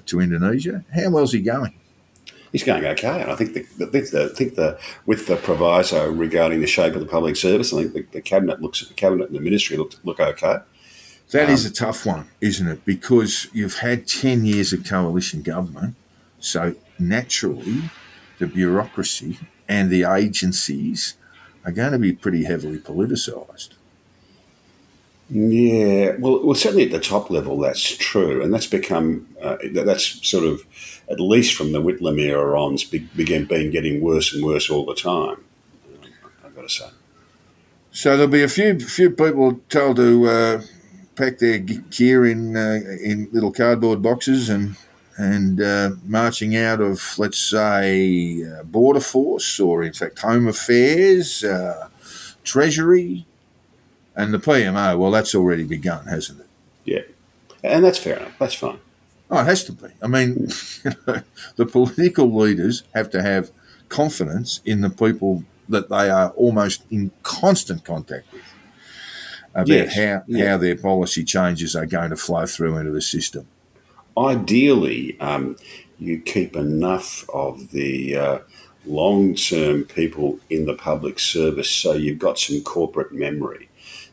[0.06, 0.84] to Indonesia.
[0.94, 1.74] How well's he going?
[2.52, 3.22] he's going okay.
[3.22, 7.00] And I think the, the, the, think the with the proviso regarding the shape of
[7.00, 9.94] the public service, I think the, the cabinet looks the cabinet and the ministry look
[10.04, 10.58] look okay.
[11.30, 12.84] That um, is a tough one, isn't it?
[12.84, 15.94] Because you've had ten years of coalition government,
[16.40, 17.90] so naturally,
[18.38, 21.14] the bureaucracy and the agencies
[21.64, 23.70] are going to be pretty heavily politicised.
[25.30, 30.26] Yeah, well, well, certainly at the top level, that's true, and that's become uh, that's
[30.26, 30.64] sort of
[31.10, 32.78] at least from the Whitlam era on,
[33.14, 35.44] began being getting worse and worse all the time.
[36.42, 36.88] I've got to say.
[37.90, 40.62] So there'll be a few few people told to uh,
[41.18, 44.76] pack their gear in uh, in little cardboard boxes and
[45.16, 51.42] and uh, marching out of let's say uh, border force or in fact Home Affairs,
[51.42, 51.88] uh,
[52.44, 53.26] Treasury,
[54.14, 54.96] and the PMO.
[54.96, 56.46] Well, that's already begun, hasn't it?
[56.84, 57.02] Yeah,
[57.64, 58.38] and that's fair enough.
[58.38, 58.78] That's fine.
[59.30, 59.88] Oh, it has to be.
[60.00, 60.46] I mean,
[61.56, 63.50] the political leaders have to have
[63.88, 68.42] confidence in the people that they are almost in constant contact with
[69.62, 69.96] about yes.
[69.96, 70.50] how, yeah.
[70.50, 73.46] how their policy changes are going to flow through into the system.
[74.16, 75.56] Ideally, um,
[75.98, 78.38] you keep enough of the uh,
[78.86, 83.68] long term people in the public service so you've got some corporate memory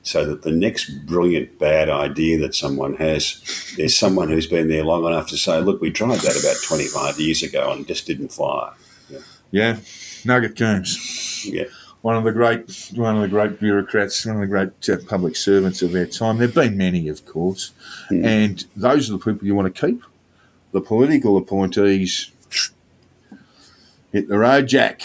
[0.05, 3.41] so that the next brilliant bad idea that someone has,
[3.75, 7.19] there's someone who's been there long enough to say, look, we tried that about 25
[7.19, 8.71] years ago and just didn't fly.
[9.09, 9.19] Yeah,
[9.49, 9.77] yeah.
[10.23, 11.43] Nugget Coombs.
[11.45, 11.65] Yeah.
[12.05, 15.35] One of the great, one of the great bureaucrats, one of the great uh, public
[15.35, 16.37] servants of their time.
[16.37, 17.71] There've been many, of course,
[18.11, 18.23] mm.
[18.23, 20.03] and those are the people you want to keep.
[20.71, 22.31] The political appointees
[24.11, 25.01] hit the road, Jack.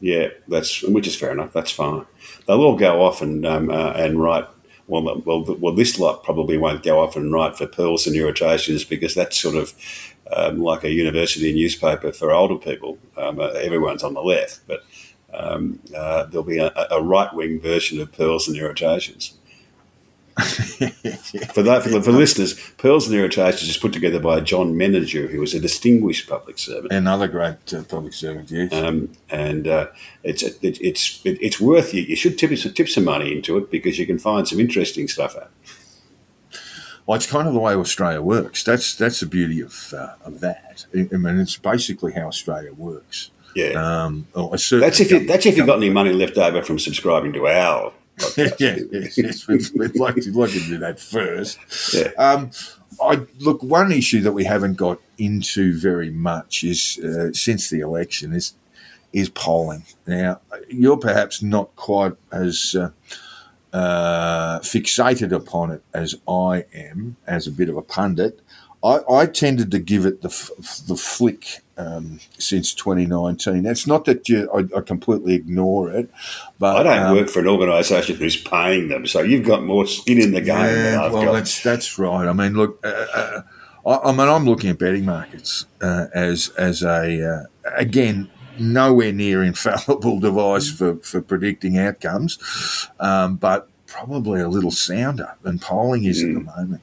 [0.00, 1.52] Yeah, that's which is fair enough.
[1.52, 2.06] That's fine
[2.46, 4.46] they'll all go off and um, uh, and write.
[4.86, 8.84] Well, well, well, this lot probably won't go off and write for pearls and irritations
[8.84, 9.72] because that's sort of
[10.30, 12.98] um, like a university newspaper for older people.
[13.16, 14.84] Um, uh, everyone's on the left, but
[15.34, 19.34] um, uh, there'll be a, a right wing version of pearls and irritations.
[21.52, 25.38] for that, for, for listeners, Pearls and Irritations is put together by John Menadue, who
[25.38, 28.72] was a distinguished public servant, another great uh, public servant, yes.
[28.72, 29.86] Um, and uh,
[30.24, 32.02] it's it, it's it, it's worth you.
[32.02, 35.06] You should tip some tip some money into it because you can find some interesting
[35.06, 35.52] stuff out.
[37.06, 38.64] Well, it's kind of the way Australia works.
[38.64, 40.86] That's that's the beauty of uh, of that.
[40.92, 43.30] I mean, it's basically how Australia works.
[43.54, 43.72] Yeah.
[43.72, 47.46] Um, that's if you, that's if you've got any money left over from subscribing to
[47.46, 47.92] our
[48.36, 49.48] yeah, yes, yes.
[49.48, 51.58] We'd, we'd, like to, like to do that first.
[51.92, 52.10] Yeah.
[52.16, 52.50] Um,
[53.00, 53.62] I look.
[53.62, 58.54] One issue that we haven't got into very much is uh, since the election is
[59.12, 59.84] is polling.
[60.06, 62.90] Now, you're perhaps not quite as uh,
[63.76, 68.40] uh, fixated upon it as I am, as a bit of a pundit.
[68.84, 73.66] I, I tended to give it the f- the flick um, since 2019.
[73.66, 76.10] It's not that you, I, I completely ignore it,
[76.58, 79.86] but I don't um, work for an organisation who's paying them, so you've got more
[79.86, 81.32] skin in the game than Yeah, I've well, got.
[81.32, 82.26] that's that's right.
[82.28, 83.42] I mean, look, uh, uh,
[83.86, 89.12] I, I mean, I'm looking at betting markets uh, as as a uh, again nowhere
[89.12, 96.04] near infallible device for for predicting outcomes, um, but probably a little sounder than polling
[96.04, 96.82] is at the moment.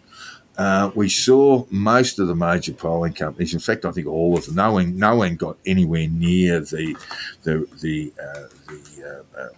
[0.61, 3.53] Uh, we saw most of the major polling companies.
[3.53, 4.55] In fact, I think all of them.
[4.55, 6.85] No one, no one got anywhere near the
[7.45, 9.53] the the, uh, the uh, uh,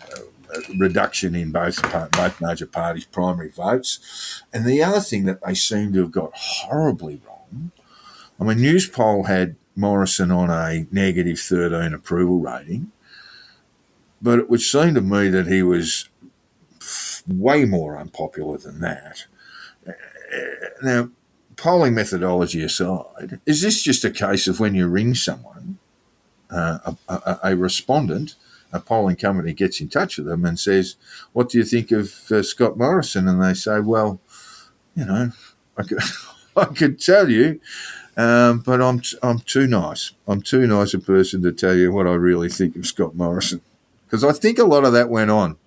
[0.55, 1.77] uh, reduction in both
[2.19, 3.89] both major parties' primary votes.
[4.53, 7.71] And the other thing that they seem to have got horribly wrong.
[8.39, 12.91] I mean, Newspoll had Morrison on a negative thirteen approval rating,
[14.21, 16.07] but it would seem to me that he was
[17.27, 19.25] way more unpopular than that.
[20.81, 21.09] Now,
[21.55, 25.77] polling methodology aside, is this just a case of when you ring someone,
[26.49, 28.35] uh, a, a, a respondent,
[28.71, 30.95] a polling company gets in touch with them and says,
[31.31, 34.19] "What do you think of uh, Scott Morrison?" And they say, "Well,
[34.95, 35.31] you know,
[35.77, 35.99] I could,
[36.57, 37.59] I could tell you,
[38.17, 40.11] um, but I'm I'm too nice.
[40.27, 43.61] I'm too nice a person to tell you what I really think of Scott Morrison."
[44.05, 45.57] Because I think a lot of that went on.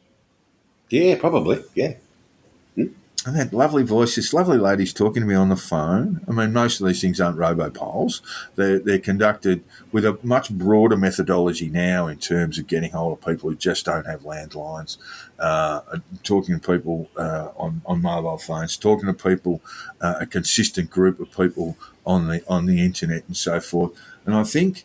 [0.90, 1.62] yeah, probably.
[1.74, 1.94] Yeah.
[3.26, 6.20] And that lovely voice, this lovely lady's talking to me on the phone.
[6.28, 8.20] I mean, most of these things aren't robopolls.
[8.54, 13.26] They're, they're conducted with a much broader methodology now in terms of getting hold of
[13.26, 14.96] people who just don't have landlines,
[15.40, 15.80] uh,
[16.22, 19.60] talking to people uh, on, on mobile phones, talking to people,
[20.00, 23.90] uh, a consistent group of people on the on the internet and so forth.
[24.24, 24.84] And I think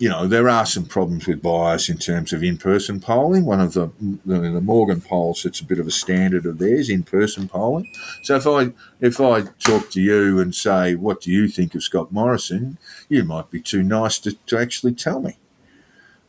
[0.00, 3.44] you know, there are some problems with bias in terms of in-person polling.
[3.44, 3.90] One of the
[4.24, 7.92] the, Morgan polls, it's a bit of a standard of theirs, in-person polling.
[8.22, 8.72] So if I
[9.02, 12.78] if I talk to you and say, "What do you think of Scott Morrison?"
[13.10, 15.36] you might be too nice to, to actually tell me.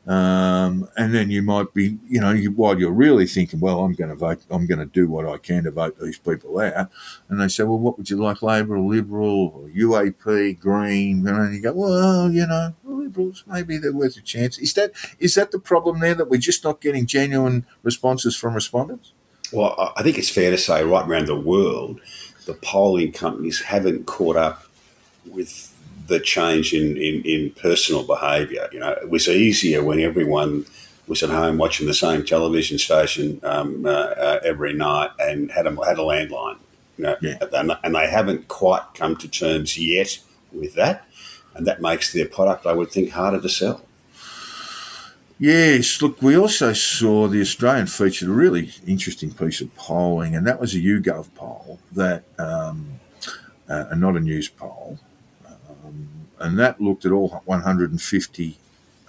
[0.08, 3.94] Um, and then you might be, you know, you, while you're really thinking, well, I'm
[3.94, 6.90] going to vote, I'm going to do what I can to vote these people out.
[7.30, 11.28] And they say, well, what would you like, Labor or Liberal or UAP, Green?
[11.28, 14.58] And you go, well, you know, Liberals, maybe they're worth a chance.
[14.58, 18.56] Is that is that the problem there that we're just not getting genuine responses from
[18.56, 19.14] respondents?
[19.54, 22.00] Well, I think it's fair to say right around the world,
[22.46, 24.64] the polling companies haven't caught up
[25.26, 25.71] with
[26.12, 28.68] the change in, in, in personal behaviour.
[28.74, 30.66] You know, it was easier when everyone
[31.08, 35.66] was at home watching the same television station um, uh, uh, every night and had
[35.68, 36.58] a, had a landline.
[36.98, 37.38] You know, Yeah.
[37.54, 40.20] and, and they haven't quite come to terms yet
[40.52, 40.98] with that,
[41.56, 43.82] and that makes their product, I would think, harder to sell.
[45.40, 50.46] Yes, look, we also saw the Australian featured a really interesting piece of polling, and
[50.46, 53.00] that was a YouGov poll that, um,
[53.68, 55.00] uh, and not a Newspoll,
[56.42, 58.56] and that looked at all 151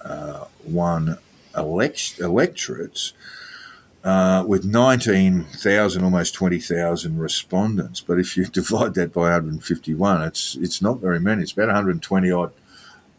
[0.04, 1.16] uh,
[1.56, 3.12] elect- electorates
[4.04, 8.00] uh, with 19,000, almost 20,000 respondents.
[8.00, 11.42] But if you divide that by 151, it's it's not very many.
[11.42, 12.52] It's about 120 odd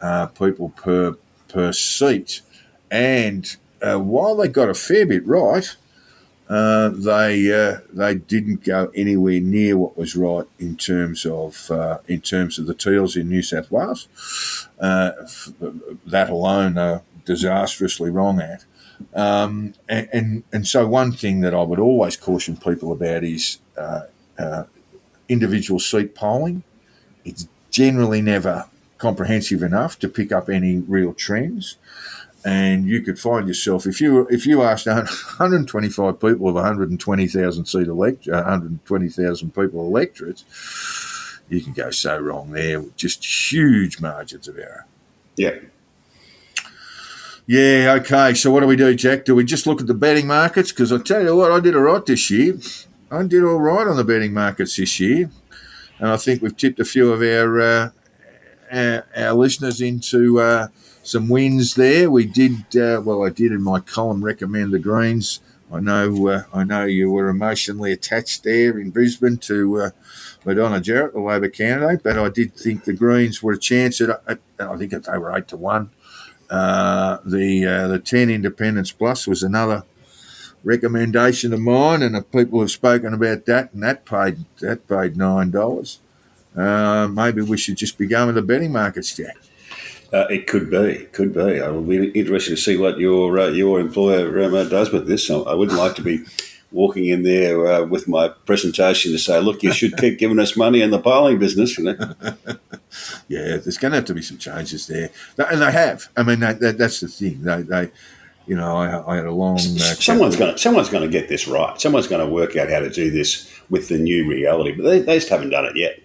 [0.01, 1.16] uh, people per
[1.47, 2.41] per seat.
[2.91, 5.76] And uh, while they got a fair bit right,
[6.54, 11.97] uh, they uh, they didn't go anywhere near what was right in terms of uh,
[12.08, 14.08] in terms of the teals in New South Wales.
[14.80, 15.14] Uh,
[16.06, 18.66] that alone, are disastrously wrong at.
[19.16, 23.58] Um, and, and and so one thing that I would always caution people about is
[23.76, 24.66] uh,
[25.28, 26.62] individual seat polling.
[27.26, 28.66] It's generally never
[28.99, 31.78] comprehensive enough to pick up any real trends
[32.45, 37.87] and you could find yourself if you if you asked 125 people of 120,000 seat
[37.87, 40.43] elect 120,000 people electorates,
[41.49, 44.85] you can go so wrong there with just huge margins of error.
[45.35, 45.55] Yeah.
[47.45, 48.33] Yeah, okay.
[48.35, 49.25] So what do we do, Jack?
[49.25, 50.71] Do we just look at the betting markets?
[50.71, 52.57] Because I tell you what, I did all right this year.
[53.11, 55.29] I did all right on the betting markets this year,
[55.99, 57.89] and I think we've tipped a few of our uh,
[58.71, 60.69] our, our listeners into uh,
[61.04, 62.10] some wins there.
[62.10, 63.24] We did uh, well.
[63.24, 65.41] I did in my column recommend the Greens.
[65.72, 66.28] I know.
[66.28, 69.89] Uh, I know you were emotionally attached there in Brisbane to uh,
[70.45, 74.10] Madonna Jarrett, the Labor candidate, but I did think the Greens were a chance at.
[74.28, 75.89] at I think they were eight to one.
[76.49, 79.84] Uh, the uh, the ten Independence Plus was another
[80.64, 85.18] recommendation of mine, and the people have spoken about that, and that paid that paid
[85.18, 85.99] nine dollars.
[86.56, 89.36] Uh, maybe we should just be going to the betting markets, Jack.
[90.14, 91.59] Uh, it could be, could be.
[91.59, 95.07] I will be interested to see what your uh, your employer um, uh, does with
[95.07, 95.32] this.
[95.32, 96.24] I wouldn't like to be
[96.72, 100.55] walking in there uh, with my presentation to say, look, you should keep giving us
[100.55, 101.78] money in the polling business.
[101.80, 101.95] You know?
[103.28, 106.07] yeah, there's going to have to be some changes there, and they have.
[106.16, 107.41] I mean, that, that, that's the thing.
[107.41, 107.91] They, they,
[108.45, 109.55] you know, I, I had a long.
[109.55, 111.80] Uh, someone's going to someone's going to get this right.
[111.82, 114.99] Someone's going to work out how to do this with the new reality, but they,
[114.99, 115.99] they just haven't done it yet.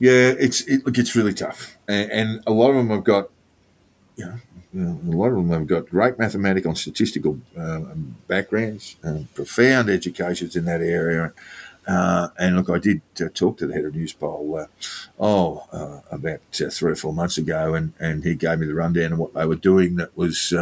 [0.00, 3.28] Yeah, it's it, it's really tough, and, and a lot of them have got,
[4.16, 4.24] you
[4.72, 7.80] know, a lot of them have got great mathematical and statistical uh,
[8.26, 11.34] backgrounds, and profound educations in that area.
[11.86, 14.66] Uh, and look, I did uh, talk to the head of Newspoll, uh,
[15.18, 19.12] oh, uh, about three or four months ago, and, and he gave me the rundown
[19.12, 20.54] of what they were doing that was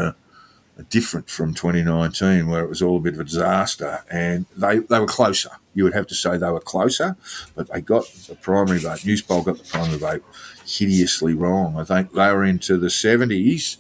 [0.84, 4.04] different from 2019, where it was all a bit of a disaster.
[4.10, 5.50] And they, they were closer.
[5.74, 7.16] You would have to say they were closer,
[7.54, 9.04] but they got the primary vote.
[9.04, 10.24] Newspoll got the primary vote
[10.66, 11.76] hideously wrong.
[11.76, 13.76] I think they were into the 70s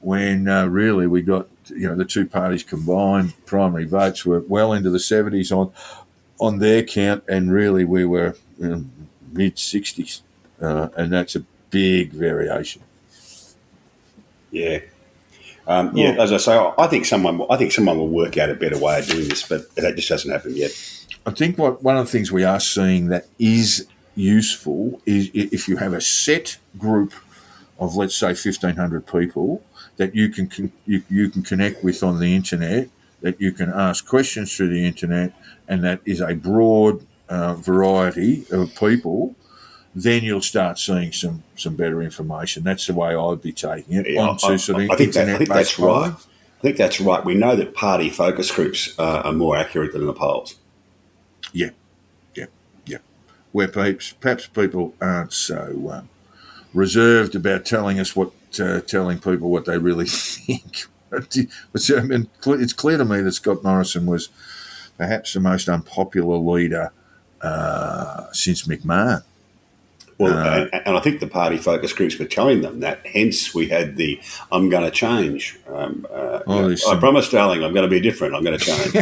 [0.00, 4.72] when uh, really we got, you know, the two parties combined primary votes were well
[4.72, 5.72] into the 70s on
[6.40, 8.84] on their count, and really we were you know,
[9.30, 10.22] mid 60s.
[10.60, 12.82] Uh, and that's a big variation.
[14.50, 14.80] Yeah,
[15.70, 18.54] um, yeah, as I say, I think someone, I think someone will work out a
[18.54, 20.72] better way of doing this, but that just hasn't happened yet.
[21.24, 25.68] I think what one of the things we are seeing that is useful is if
[25.68, 27.14] you have a set group
[27.78, 29.62] of let's say fifteen hundred people
[29.96, 32.88] that you can you, you can connect with on the internet,
[33.20, 35.32] that you can ask questions through the internet,
[35.68, 39.36] and that is a broad uh, variety of people
[40.02, 42.62] then you'll start seeing some some better information.
[42.62, 44.10] That's the way I'd be taking it.
[44.10, 46.12] Yeah, I, sort of I, think, that, I think that's right.
[46.12, 47.24] I think that's right.
[47.24, 50.56] We know that party focus groups uh, are more accurate than the polls.
[51.52, 51.70] Yeah,
[52.34, 52.46] yeah,
[52.84, 52.98] yeah.
[53.52, 56.08] Where perhaps perhaps people aren't so um,
[56.74, 60.86] reserved about telling us what uh, telling people what they really think.
[61.12, 64.28] I mean, it's clear to me that Scott Morrison was
[64.96, 66.92] perhaps the most unpopular leader
[67.40, 69.24] uh, since McMahon.
[70.20, 73.06] Well, uh, and, and, I think the party focus groups were telling them that.
[73.06, 74.20] Hence, we had the
[74.52, 77.90] "I'm going to change." Um, uh, oh, you know, I promise, darling, I'm going to
[77.90, 78.34] be different.
[78.34, 78.92] I'm going to change.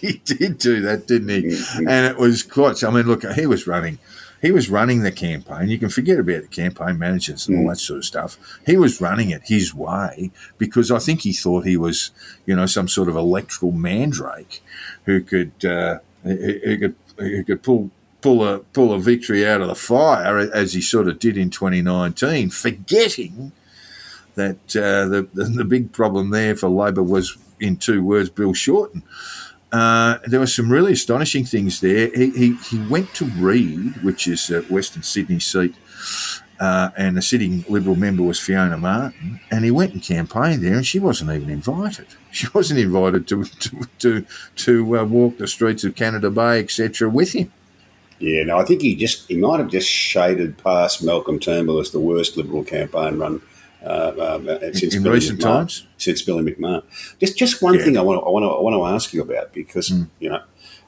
[0.00, 1.42] he did do that, didn't he?
[1.42, 1.88] Mm-hmm.
[1.88, 2.82] And it was quite.
[2.82, 4.00] I mean, look, he was running.
[4.42, 5.68] He was running the campaign.
[5.68, 7.68] You can forget about the campaign managers and all mm.
[7.70, 8.36] that sort of stuff.
[8.66, 12.10] He was running it his way because I think he thought he was,
[12.46, 14.60] you know, some sort of electoral mandrake
[15.04, 17.90] who could uh, who could who could pull
[18.24, 21.50] pull a pull a victory out of the fire as he sort of did in
[21.50, 23.52] 2019, forgetting
[24.34, 28.54] that uh, the, the, the big problem there for Labor was in two words, Bill
[28.54, 29.02] Shorten.
[29.70, 32.08] Uh, there were some really astonishing things there.
[32.14, 35.74] He, he, he went to Reid, which is a Western Sydney seat,
[36.60, 40.76] uh, and the sitting Liberal member was Fiona Martin, and he went and campaigned there,
[40.76, 42.06] and she wasn't even invited.
[42.34, 47.08] She wasn't invited to to to, to uh, walk the streets of Canada Bay, etc.,
[47.08, 47.52] with him.
[48.18, 51.90] Yeah, no, I think he just he might have just shaded past Malcolm Turnbull as
[51.90, 53.42] the worst Liberal campaign run
[53.84, 55.86] uh, um, since in Billy recent McMahon, times.
[55.98, 56.82] Since Billy McMahon.
[57.20, 57.84] Just just one yeah.
[57.84, 60.08] thing I want to I want to I want to ask you about because mm.
[60.20, 60.42] you know.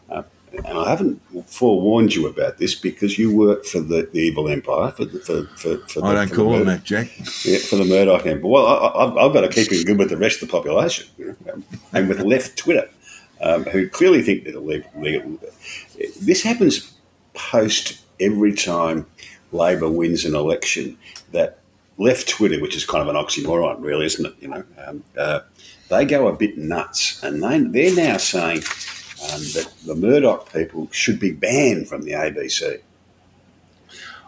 [0.08, 0.22] Uh,
[0.64, 4.90] and I haven't forewarned you about this because you work for the, the evil empire
[4.90, 7.10] for the, for, for, for I the, don't call him that, Jack.
[7.44, 8.50] Yeah, for the Murdoch empire.
[8.50, 11.36] Well, I, have got to keep him good with the rest of the population, you
[11.44, 11.62] know,
[11.92, 12.88] and with left Twitter,
[13.42, 15.38] um, who clearly think they're legal.
[16.22, 16.95] This happens
[17.36, 19.06] post every time
[19.52, 20.98] Labor wins an election
[21.32, 21.58] that
[21.98, 24.34] left Twitter, which is kind of an oxymoron, really, isn't it?
[24.40, 25.40] You know, um, uh,
[25.88, 30.88] they go a bit nuts, and they they're now saying um, that the Murdoch people
[30.90, 32.80] should be banned from the ABC.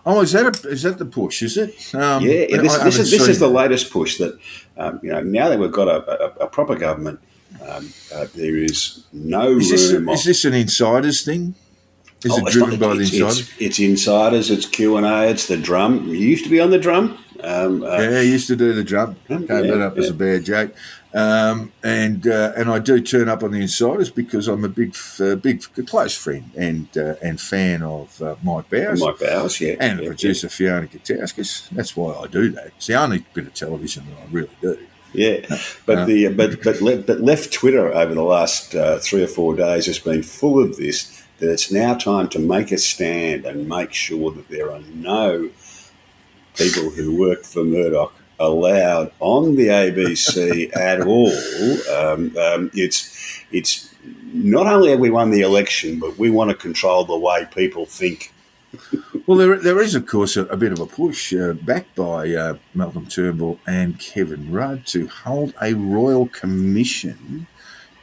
[0.07, 1.43] Oh, is that a, is that the push?
[1.43, 1.95] Is it?
[1.95, 4.39] Um, yeah, this, this is this is the latest push that
[4.77, 7.21] um, you know now that we've got a, a, a proper government,
[7.67, 10.07] um, uh, there is no is room.
[10.07, 11.55] This, is this an insiders thing?
[12.25, 13.41] Is oh, it driven by it's, the insiders?
[13.41, 14.51] It's, it's, insiders.
[14.51, 15.29] It's Q and A.
[15.29, 16.09] It's the drum.
[16.09, 17.19] You used to be on the drum.
[17.41, 19.17] Um, uh, yeah, I used to do the drum.
[19.29, 20.03] Came yeah, that up yeah.
[20.03, 20.75] as a bad joke.
[21.15, 24.97] Um, and uh, and I do turn up on the insiders because I'm a big,
[25.21, 29.01] uh, big, close friend and uh, and fan of uh, Mike Bowers.
[29.01, 31.71] Mike Bowers, yeah, and yeah, producer Fiona Gutowskis.
[31.71, 32.67] That's why I do that.
[32.77, 34.79] It's the only bit of television that I really do.
[35.15, 35.47] Yeah,
[35.87, 39.55] but the but but, le- but left Twitter over the last uh, three or four
[39.55, 43.69] days has been full of this that it's now time to make a stand and
[43.69, 45.51] make sure that there are no
[46.55, 51.33] people who work for Murdoch allowed on the ABC at all.
[51.95, 53.95] Um, um, it's it's
[54.33, 57.87] not only have we won the election, but we want to control the way people
[57.87, 58.33] think.
[59.27, 62.31] well, there, there is, of course, a, a bit of a push uh, backed by
[62.35, 67.47] uh, Malcolm Turnbull and Kevin Rudd to hold a royal commission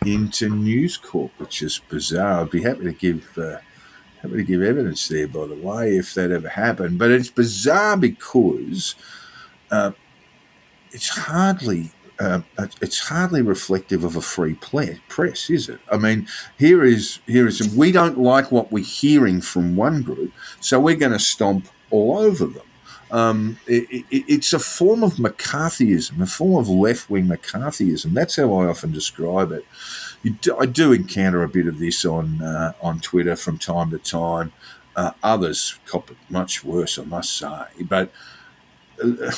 [0.07, 2.41] into News Corp, which is bizarre.
[2.41, 3.57] I'd be happy to give uh,
[4.21, 6.97] happy to give evidence there, by the way, if that ever happened.
[6.97, 8.95] But it's bizarre because
[9.71, 9.91] uh,
[10.91, 12.41] it's hardly uh,
[12.81, 15.79] it's hardly reflective of a free press, is it?
[15.91, 16.27] I mean,
[16.57, 20.95] here is here is we don't like what we're hearing from one group, so we're
[20.95, 22.63] going to stomp all over them.
[23.11, 28.13] Um, it, it, it's a form of McCarthyism, a form of left wing McCarthyism.
[28.13, 29.65] That's how I often describe it.
[30.41, 33.99] Do, I do encounter a bit of this on uh, on Twitter from time to
[33.99, 34.51] time.
[34.95, 37.65] Uh, others cop it much worse, I must say.
[37.81, 38.11] But
[39.03, 39.31] uh,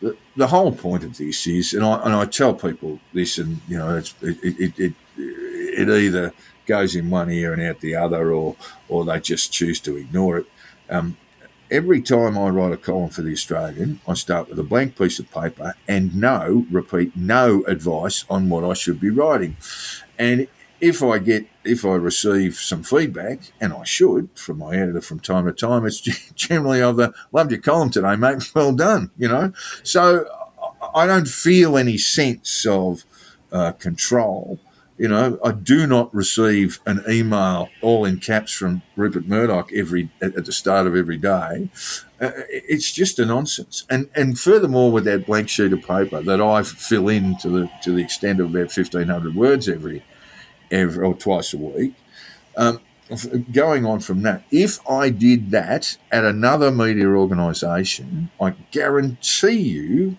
[0.00, 3.60] the, the whole point of this is, and I, and I tell people this, and
[3.68, 6.32] you know, it, it, it, it either
[6.66, 8.56] goes in one ear and out the other, or
[8.88, 10.46] or they just choose to ignore it.
[10.90, 11.16] Um,
[11.74, 15.18] every time I write a column for the Australian, I start with a blank piece
[15.18, 19.56] of paper and no, repeat, no advice on what I should be writing.
[20.16, 20.46] And
[20.80, 25.18] if I get, if I receive some feedback, and I should from my editor from
[25.18, 26.00] time to time, it's
[26.34, 28.50] generally of the loved your column today, mate.
[28.54, 29.52] Well done, you know.
[29.82, 30.26] So
[30.94, 33.04] I don't feel any sense of
[33.50, 34.60] uh, control
[34.96, 40.10] you know, I do not receive an email all in caps from Rupert Murdoch every
[40.22, 41.68] at the start of every day.
[42.20, 43.84] Uh, it's just a nonsense.
[43.90, 47.70] And and furthermore, with that blank sheet of paper that I fill in to the
[47.82, 50.04] to the extent of about fifteen hundred words every
[50.70, 51.94] every or twice a week.
[52.56, 52.80] Um,
[53.52, 60.16] going on from that, if I did that at another media organisation, I guarantee you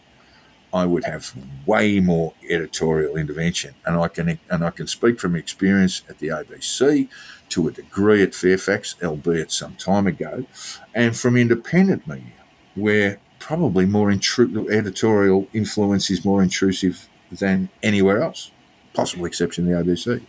[0.75, 1.33] I would have
[1.65, 6.27] way more editorial intervention, and I can and I can speak from experience at the
[6.27, 7.07] ABC
[7.49, 10.45] to a degree at Fairfax, albeit some time ago,
[10.93, 12.43] and from independent media,
[12.75, 18.51] where probably more intru- editorial influence is more intrusive than anywhere else,
[18.93, 20.21] possible exception the ABC.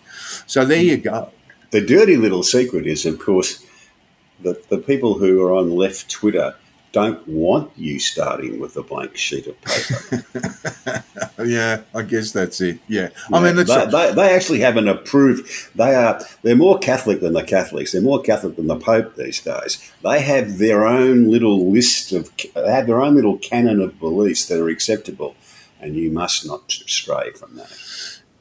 [0.47, 1.33] So there you go.
[1.73, 3.67] The dirty little secret is, of course,
[4.45, 6.55] that the people who are on left Twitter
[6.97, 11.05] don't want you starting with a blank sheet of paper.
[11.45, 12.79] yeah, I guess that's it.
[12.89, 15.47] Yeah, I mean, they, they, they, actually have an approved.
[15.77, 17.93] They are they're more Catholic than the Catholics.
[17.93, 19.93] They're more Catholic than the Pope these days.
[20.03, 22.31] They have their own little list of.
[22.55, 25.37] They have their own little canon of beliefs that are acceptable,
[25.79, 27.79] and you must not stray from that.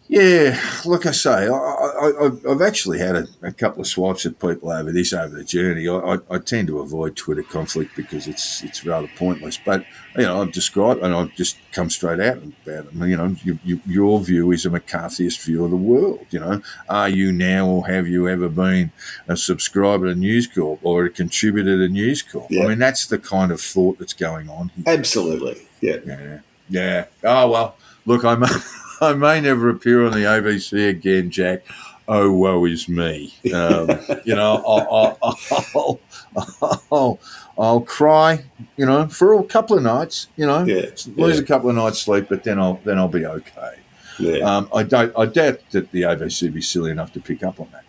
[0.07, 4.71] Yeah, like I say, I, have actually had a, a, couple of swipes at people
[4.71, 5.87] over this over the journey.
[5.87, 9.57] I, I, I, tend to avoid Twitter conflict because it's it's rather pointless.
[9.57, 9.83] But
[10.15, 12.93] you know, I've described and I've just come straight out about it.
[12.93, 16.27] You know, you, you, your view is a McCarthyist view of the world.
[16.29, 18.91] You know, are you now or have you ever been
[19.27, 22.51] a subscriber to News Corp or a contributor to News Corp?
[22.51, 22.65] Yeah.
[22.65, 24.69] I mean, that's the kind of thought that's going on.
[24.69, 24.83] Here.
[24.85, 25.65] Absolutely.
[25.81, 25.97] Yeah.
[26.05, 26.39] Yeah.
[26.69, 27.05] Yeah.
[27.23, 27.75] Oh well.
[28.05, 28.43] Look, I'm.
[29.01, 31.63] I may never appear on the ABC again, Jack.
[32.07, 33.33] Oh, woe is me.
[33.53, 33.89] Um,
[34.25, 35.39] you know, I'll, I'll,
[35.75, 37.19] I'll, I'll,
[37.57, 38.43] I'll cry,
[38.77, 40.85] you know, for a couple of nights, you know, yeah,
[41.15, 41.41] lose yeah.
[41.41, 43.79] a couple of nights sleep, but then I'll then I'll be okay.
[44.19, 44.39] Yeah.
[44.39, 45.13] Um, I don't.
[45.17, 47.83] I doubt that the ABC would be silly enough to pick up on that.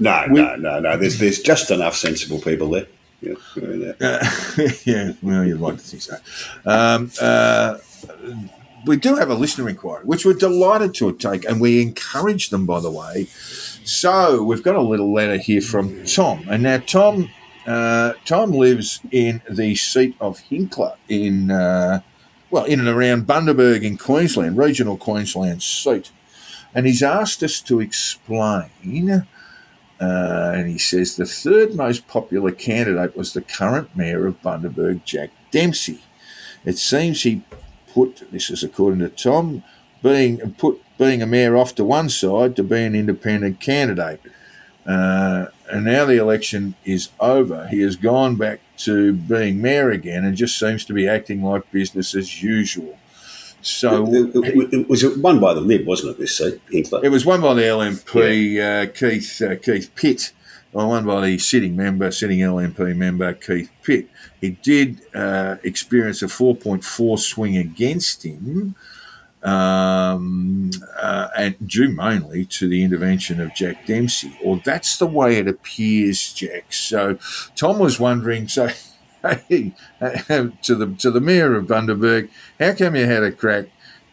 [0.00, 0.96] No, we, no, no, no.
[0.96, 2.86] There's there's just enough sensible people there.
[3.20, 4.30] Yeah, uh,
[4.84, 6.16] yeah well, you'd like to think so.
[6.66, 7.78] Um, uh,
[8.86, 12.66] we do have a listener inquiry, which we're delighted to take, and we encourage them,
[12.66, 13.26] by the way.
[13.84, 17.30] So we've got a little letter here from Tom, and now Tom,
[17.66, 22.00] uh, Tom lives in the seat of Hinkler in, uh,
[22.50, 26.10] well, in and around Bundaberg in Queensland, regional Queensland seat,
[26.74, 29.26] and he's asked us to explain.
[30.00, 35.04] Uh, and he says the third most popular candidate was the current mayor of Bundaberg,
[35.04, 36.02] Jack Dempsey.
[36.64, 37.42] It seems he
[37.94, 39.62] put, this is according to Tom,
[40.02, 44.20] being put being a mayor off to one side to be an independent candidate.
[44.86, 47.66] Uh, and now the election is over.
[47.68, 51.70] He has gone back to being mayor again and just seems to be acting like
[51.72, 52.98] business as usual.
[53.62, 56.18] So it, it, it was won by the Lib, wasn't it?
[56.18, 56.60] This seat.
[56.70, 58.82] It was won by the LNP, yeah.
[58.82, 60.32] uh, Keith uh, Keith Pitt,
[60.82, 64.08] won by the sitting member, sitting LNP member Keith Pitt.
[64.40, 68.74] He did uh, experience a 4.4 swing against him,
[69.42, 70.70] um,
[71.00, 74.36] uh, and due mainly to the intervention of Jack Dempsey.
[74.42, 76.72] Or that's the way it appears, Jack.
[76.72, 77.18] So
[77.56, 78.68] Tom was wondering, so.
[79.48, 82.28] Hey, to the to the mayor of Bundaberg,
[82.60, 83.68] how come you had a crack?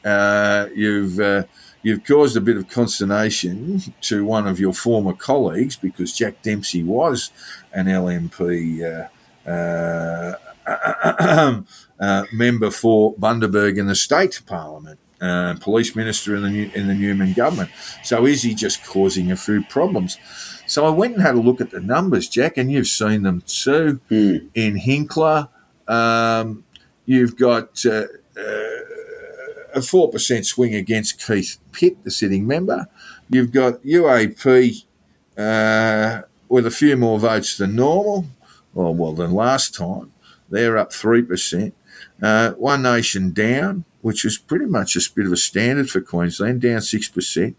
[0.06, 1.44] Uh, you've uh,
[1.84, 6.84] you've caused a bit of consternation to one of your former colleagues because Jack Dempsey
[6.84, 7.32] was
[7.74, 9.10] an LNP
[9.48, 10.36] uh, uh,
[12.00, 15.00] uh, member for Bundaberg in the state parliament.
[15.22, 17.70] uh, police minister in the new, in the Newman government.
[18.04, 20.18] So is he just causing a few problems?
[20.66, 23.44] So I went and had a look at the numbers, Jack, and you've seen them
[23.46, 24.00] too.
[24.10, 25.50] In Hinkler,
[25.88, 26.64] um,
[27.06, 28.06] you've got uh,
[28.38, 28.80] uh,
[29.74, 32.88] a four percent swing against Keith Pitt, the sitting member.
[33.30, 34.86] You've got UAP
[35.38, 38.28] uh, with a few more votes than normal,
[38.76, 40.12] or well than last time.
[40.50, 41.74] They're up three percent.
[42.22, 46.62] Uh, One Nation down, which is pretty much a bit of a standard for Queensland,
[46.62, 47.56] down six percent.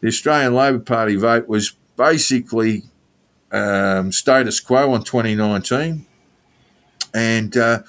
[0.00, 2.84] The Australian Labor Party vote was basically
[3.50, 6.06] um, status quo on 2019,
[7.14, 7.82] and uh,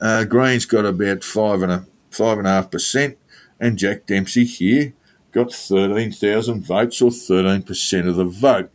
[0.00, 1.86] uh, Green's got about five and a
[2.16, 3.18] five and a half percent,
[3.60, 4.94] and Jack Dempsey here
[5.32, 8.70] got thirteen thousand votes or thirteen percent of the vote.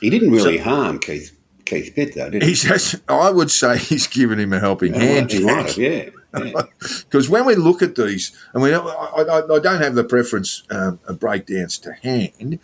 [0.00, 2.50] He didn't really harm Keith Keith Pitt, though, did he?
[2.50, 5.30] He's I would say he's given him a helping hand.
[5.30, 5.88] he might yeah.
[5.88, 6.10] yeah.
[6.78, 10.04] Because when we look at these, and we don't, I, I, I don't have the
[10.04, 12.58] preference um, breakdowns to hand,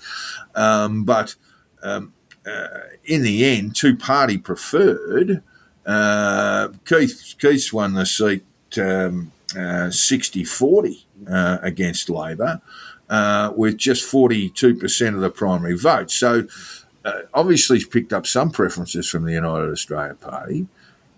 [0.55, 1.34] um, but
[1.82, 2.14] um,
[2.46, 5.42] uh, in the end, two party preferred.
[5.86, 8.44] Uh, Keith Keith's won the seat
[8.78, 12.61] um, uh, 60-40 uh, against Labor,
[13.09, 16.11] uh, with just 42% of the primary vote.
[16.11, 16.44] So
[17.05, 20.66] uh, obviously he's picked up some preferences from the United Australia Party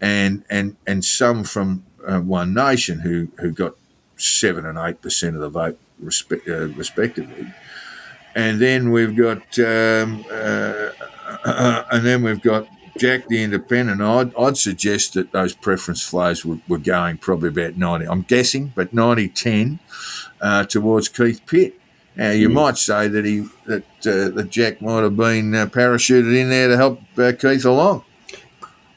[0.01, 3.75] and and and some from uh, One Nation who who got
[4.17, 7.53] seven and eight percent of the vote respe- uh, respectively,
[8.35, 10.91] and then we've got um, uh,
[11.93, 12.67] and then we've got
[13.01, 14.03] Jack the Independent.
[14.03, 18.07] I'd, I'd suggest that those preference flows were, were going probably about ninety.
[18.07, 19.79] I'm guessing, but 90-10
[20.43, 21.81] uh, towards Keith Pitt.
[22.15, 26.37] Now you might say that he that uh, that Jack might have been uh, parachuted
[26.37, 28.05] in there to help uh, Keith along.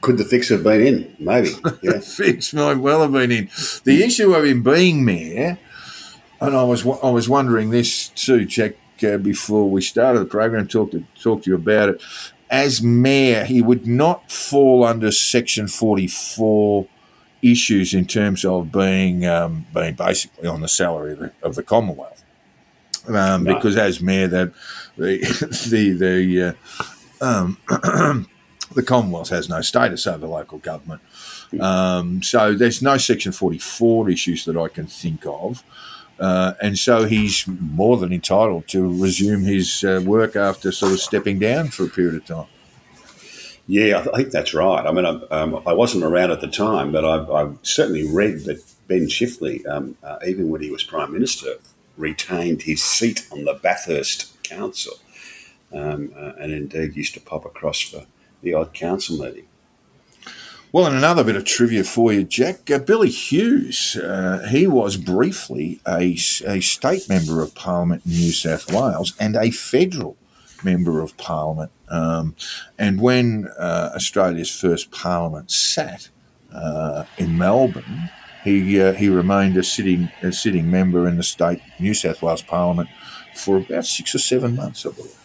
[0.02, 1.16] Could the fix have been in?
[1.18, 1.48] Maybe.
[1.82, 2.00] Yeah.
[2.00, 3.48] Fix might well have been in.
[3.84, 5.58] The issue of him being mayor,
[6.42, 10.68] and I was I was wondering this too, Jack, uh, before we started the program.
[10.68, 12.02] Talk to talk to you about it.
[12.54, 16.86] As mayor, he would not fall under Section forty four
[17.42, 21.62] issues in terms of being um, being basically on the salary of the, of the
[21.62, 22.24] Commonwealth.
[23.08, 23.54] Um, No.
[23.54, 24.52] Because as mayor, that
[24.96, 25.18] the
[25.70, 26.56] the the
[27.20, 27.58] uh, um,
[28.74, 31.02] the Commonwealth has no status over local government.
[31.60, 35.62] Um, so there's no Section 44 issues that I can think of.
[36.18, 41.00] Uh, and so he's more than entitled to resume his uh, work after sort of
[41.00, 42.46] stepping down for a period of time.
[43.66, 44.86] Yeah, I th- I think that's right.
[44.86, 48.44] I mean, I, um, I wasn't around at the time, but I've, I've certainly read
[48.44, 51.54] that Ben Chifley, um, uh, even when he was Prime Minister,
[51.96, 54.94] retained his seat on the Bathurst Council
[55.74, 58.06] um, uh, and indeed used to pop across for
[58.42, 59.46] the odd council meeting.
[60.74, 62.68] Well, and another bit of trivia for you, Jack.
[62.68, 66.16] Uh, Billy Hughes, uh, he was briefly a,
[66.48, 70.16] a state member of Parliament in New South Wales and a federal
[70.64, 71.70] member of Parliament.
[71.88, 72.34] Um,
[72.76, 76.08] and when uh, Australia's first Parliament sat
[76.52, 78.10] uh, in Melbourne,
[78.42, 82.42] he uh, he remained a sitting a sitting member in the state New South Wales
[82.42, 82.88] Parliament
[83.36, 85.20] for about six or seven months, I believe.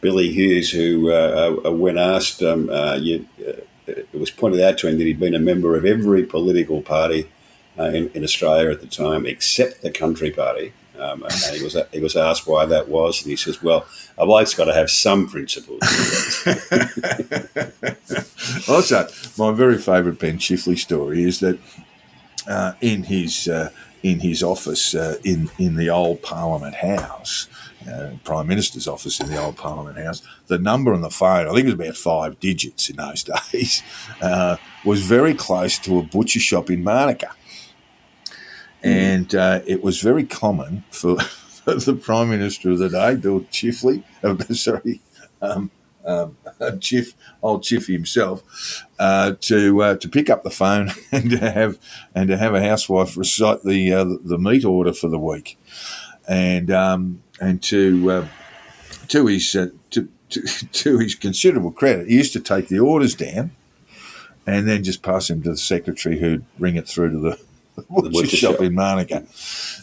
[0.00, 3.26] Billy Hughes, who, uh, when asked, um, you,
[3.86, 7.28] it was pointed out to him that he'd been a member of every political party
[7.78, 10.72] uh, in, in Australia at the time, except the Country Party.
[10.98, 13.86] Um, and he was he was asked why that was, and he says, "Well,
[14.18, 15.80] a bloke's got to have some principles."
[18.68, 19.08] also,
[19.38, 21.58] my very favourite Ben Chifley story is that
[22.46, 23.70] uh, in his uh,
[24.02, 27.48] in his office uh, in in the old Parliament House,
[27.88, 31.52] uh, Prime Minister's office in the old Parliament House, the number on the phone, I
[31.52, 33.82] think it was about five digits in those days,
[34.20, 37.34] uh, was very close to a butcher shop in Manuka,
[38.82, 41.16] and uh, it was very common for.
[41.64, 45.00] for The Prime Minister of the day, Bill Chifley, uh, sorry,
[45.40, 45.70] um,
[46.04, 46.36] um,
[47.42, 51.78] old Chiff himself, uh, to uh, to pick up the phone and to have
[52.14, 55.58] and to have a housewife recite the uh, the meat order for the week,
[56.28, 58.28] and um, and to uh,
[59.08, 60.40] to his uh, to, to
[60.72, 63.50] to his considerable credit, he used to take the orders down,
[64.46, 67.38] and then just pass them to the secretary who'd ring it through to the.
[67.88, 68.60] Butcher, butcher shop shop.
[68.60, 69.24] in Manuka.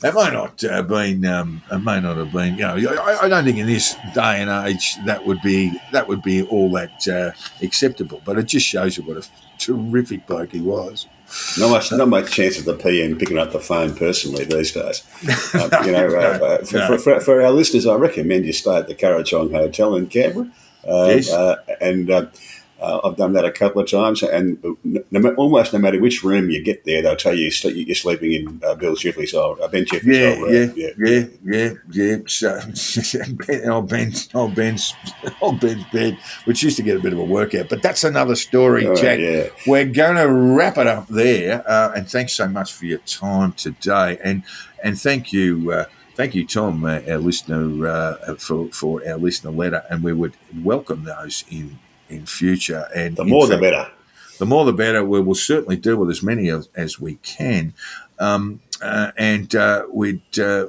[0.04, 1.26] It may not have been.
[1.26, 2.54] Um, it may not have been.
[2.54, 6.08] You know, I, I don't think in this day and age that would be that
[6.08, 7.32] would be all that uh,
[7.64, 8.22] acceptable.
[8.24, 11.08] But it just shows you what a terrific bloke he was.
[11.58, 15.04] Not much, not much chance of the PM picking up the phone personally these days.
[15.54, 16.88] Uh, you know, uh, uh, for, no.
[16.88, 20.48] for, for, for our listeners, I recommend you stay at the Kurrajong Hotel in Canberra.
[20.88, 21.32] Uh, Yes.
[21.32, 22.10] uh, and
[22.82, 26.50] uh, I've done that a couple of times, and no, almost no matter which room
[26.50, 29.86] you get there, they'll tell you you're sleeping in uh, Bill Chifley's old, uh, Ben
[29.86, 30.74] Chifley's yeah, old room.
[30.76, 32.18] Yeah, yeah, yeah, yeah, yeah.
[32.28, 34.94] So, old Ben's, old Ben's,
[35.42, 37.68] old Ben's bed, which used to get a bit of a workout.
[37.70, 39.20] But that's another story, All right, Jack.
[39.20, 39.50] yeah.
[39.68, 43.52] We're going to wrap it up there, uh, and thanks so much for your time
[43.54, 44.44] today, and
[44.84, 45.72] and thank you.
[45.72, 50.12] Uh, Thank you, Tom, uh, our listener, uh, for, for our listener letter, and we
[50.12, 52.88] would welcome those in in future.
[52.96, 53.92] And The more the better.
[54.40, 55.04] the more the better.
[55.04, 57.74] We will certainly deal with as many as, as we can.
[58.20, 60.68] Um, uh, and uh, we'd, uh,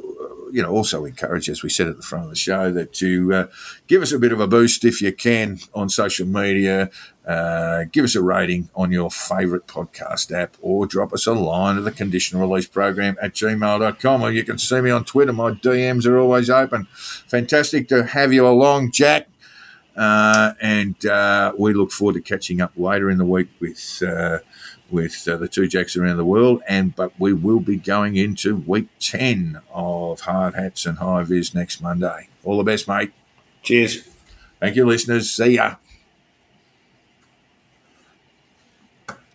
[0.52, 3.32] you know, also encourage, as we said at the front of the show, that you
[3.32, 3.46] uh,
[3.86, 6.90] give us a bit of a boost if you can on social media.
[7.24, 11.76] Uh, give us a rating on your favourite podcast app or drop us a line
[11.78, 15.32] of the conditional release program at gmail.com or you can see me on Twitter.
[15.32, 16.88] My DMs are always open.
[17.28, 19.28] Fantastic to have you along, Jack.
[20.00, 24.38] Uh, and uh, we look forward to catching up later in the week with uh,
[24.90, 26.62] with uh, the two jacks around the world.
[26.66, 31.54] And but we will be going into week ten of hard hats and Hi Viz
[31.54, 32.28] next Monday.
[32.44, 33.12] All the best, mate.
[33.62, 34.08] Cheers.
[34.58, 35.30] Thank you, listeners.
[35.30, 35.74] See ya.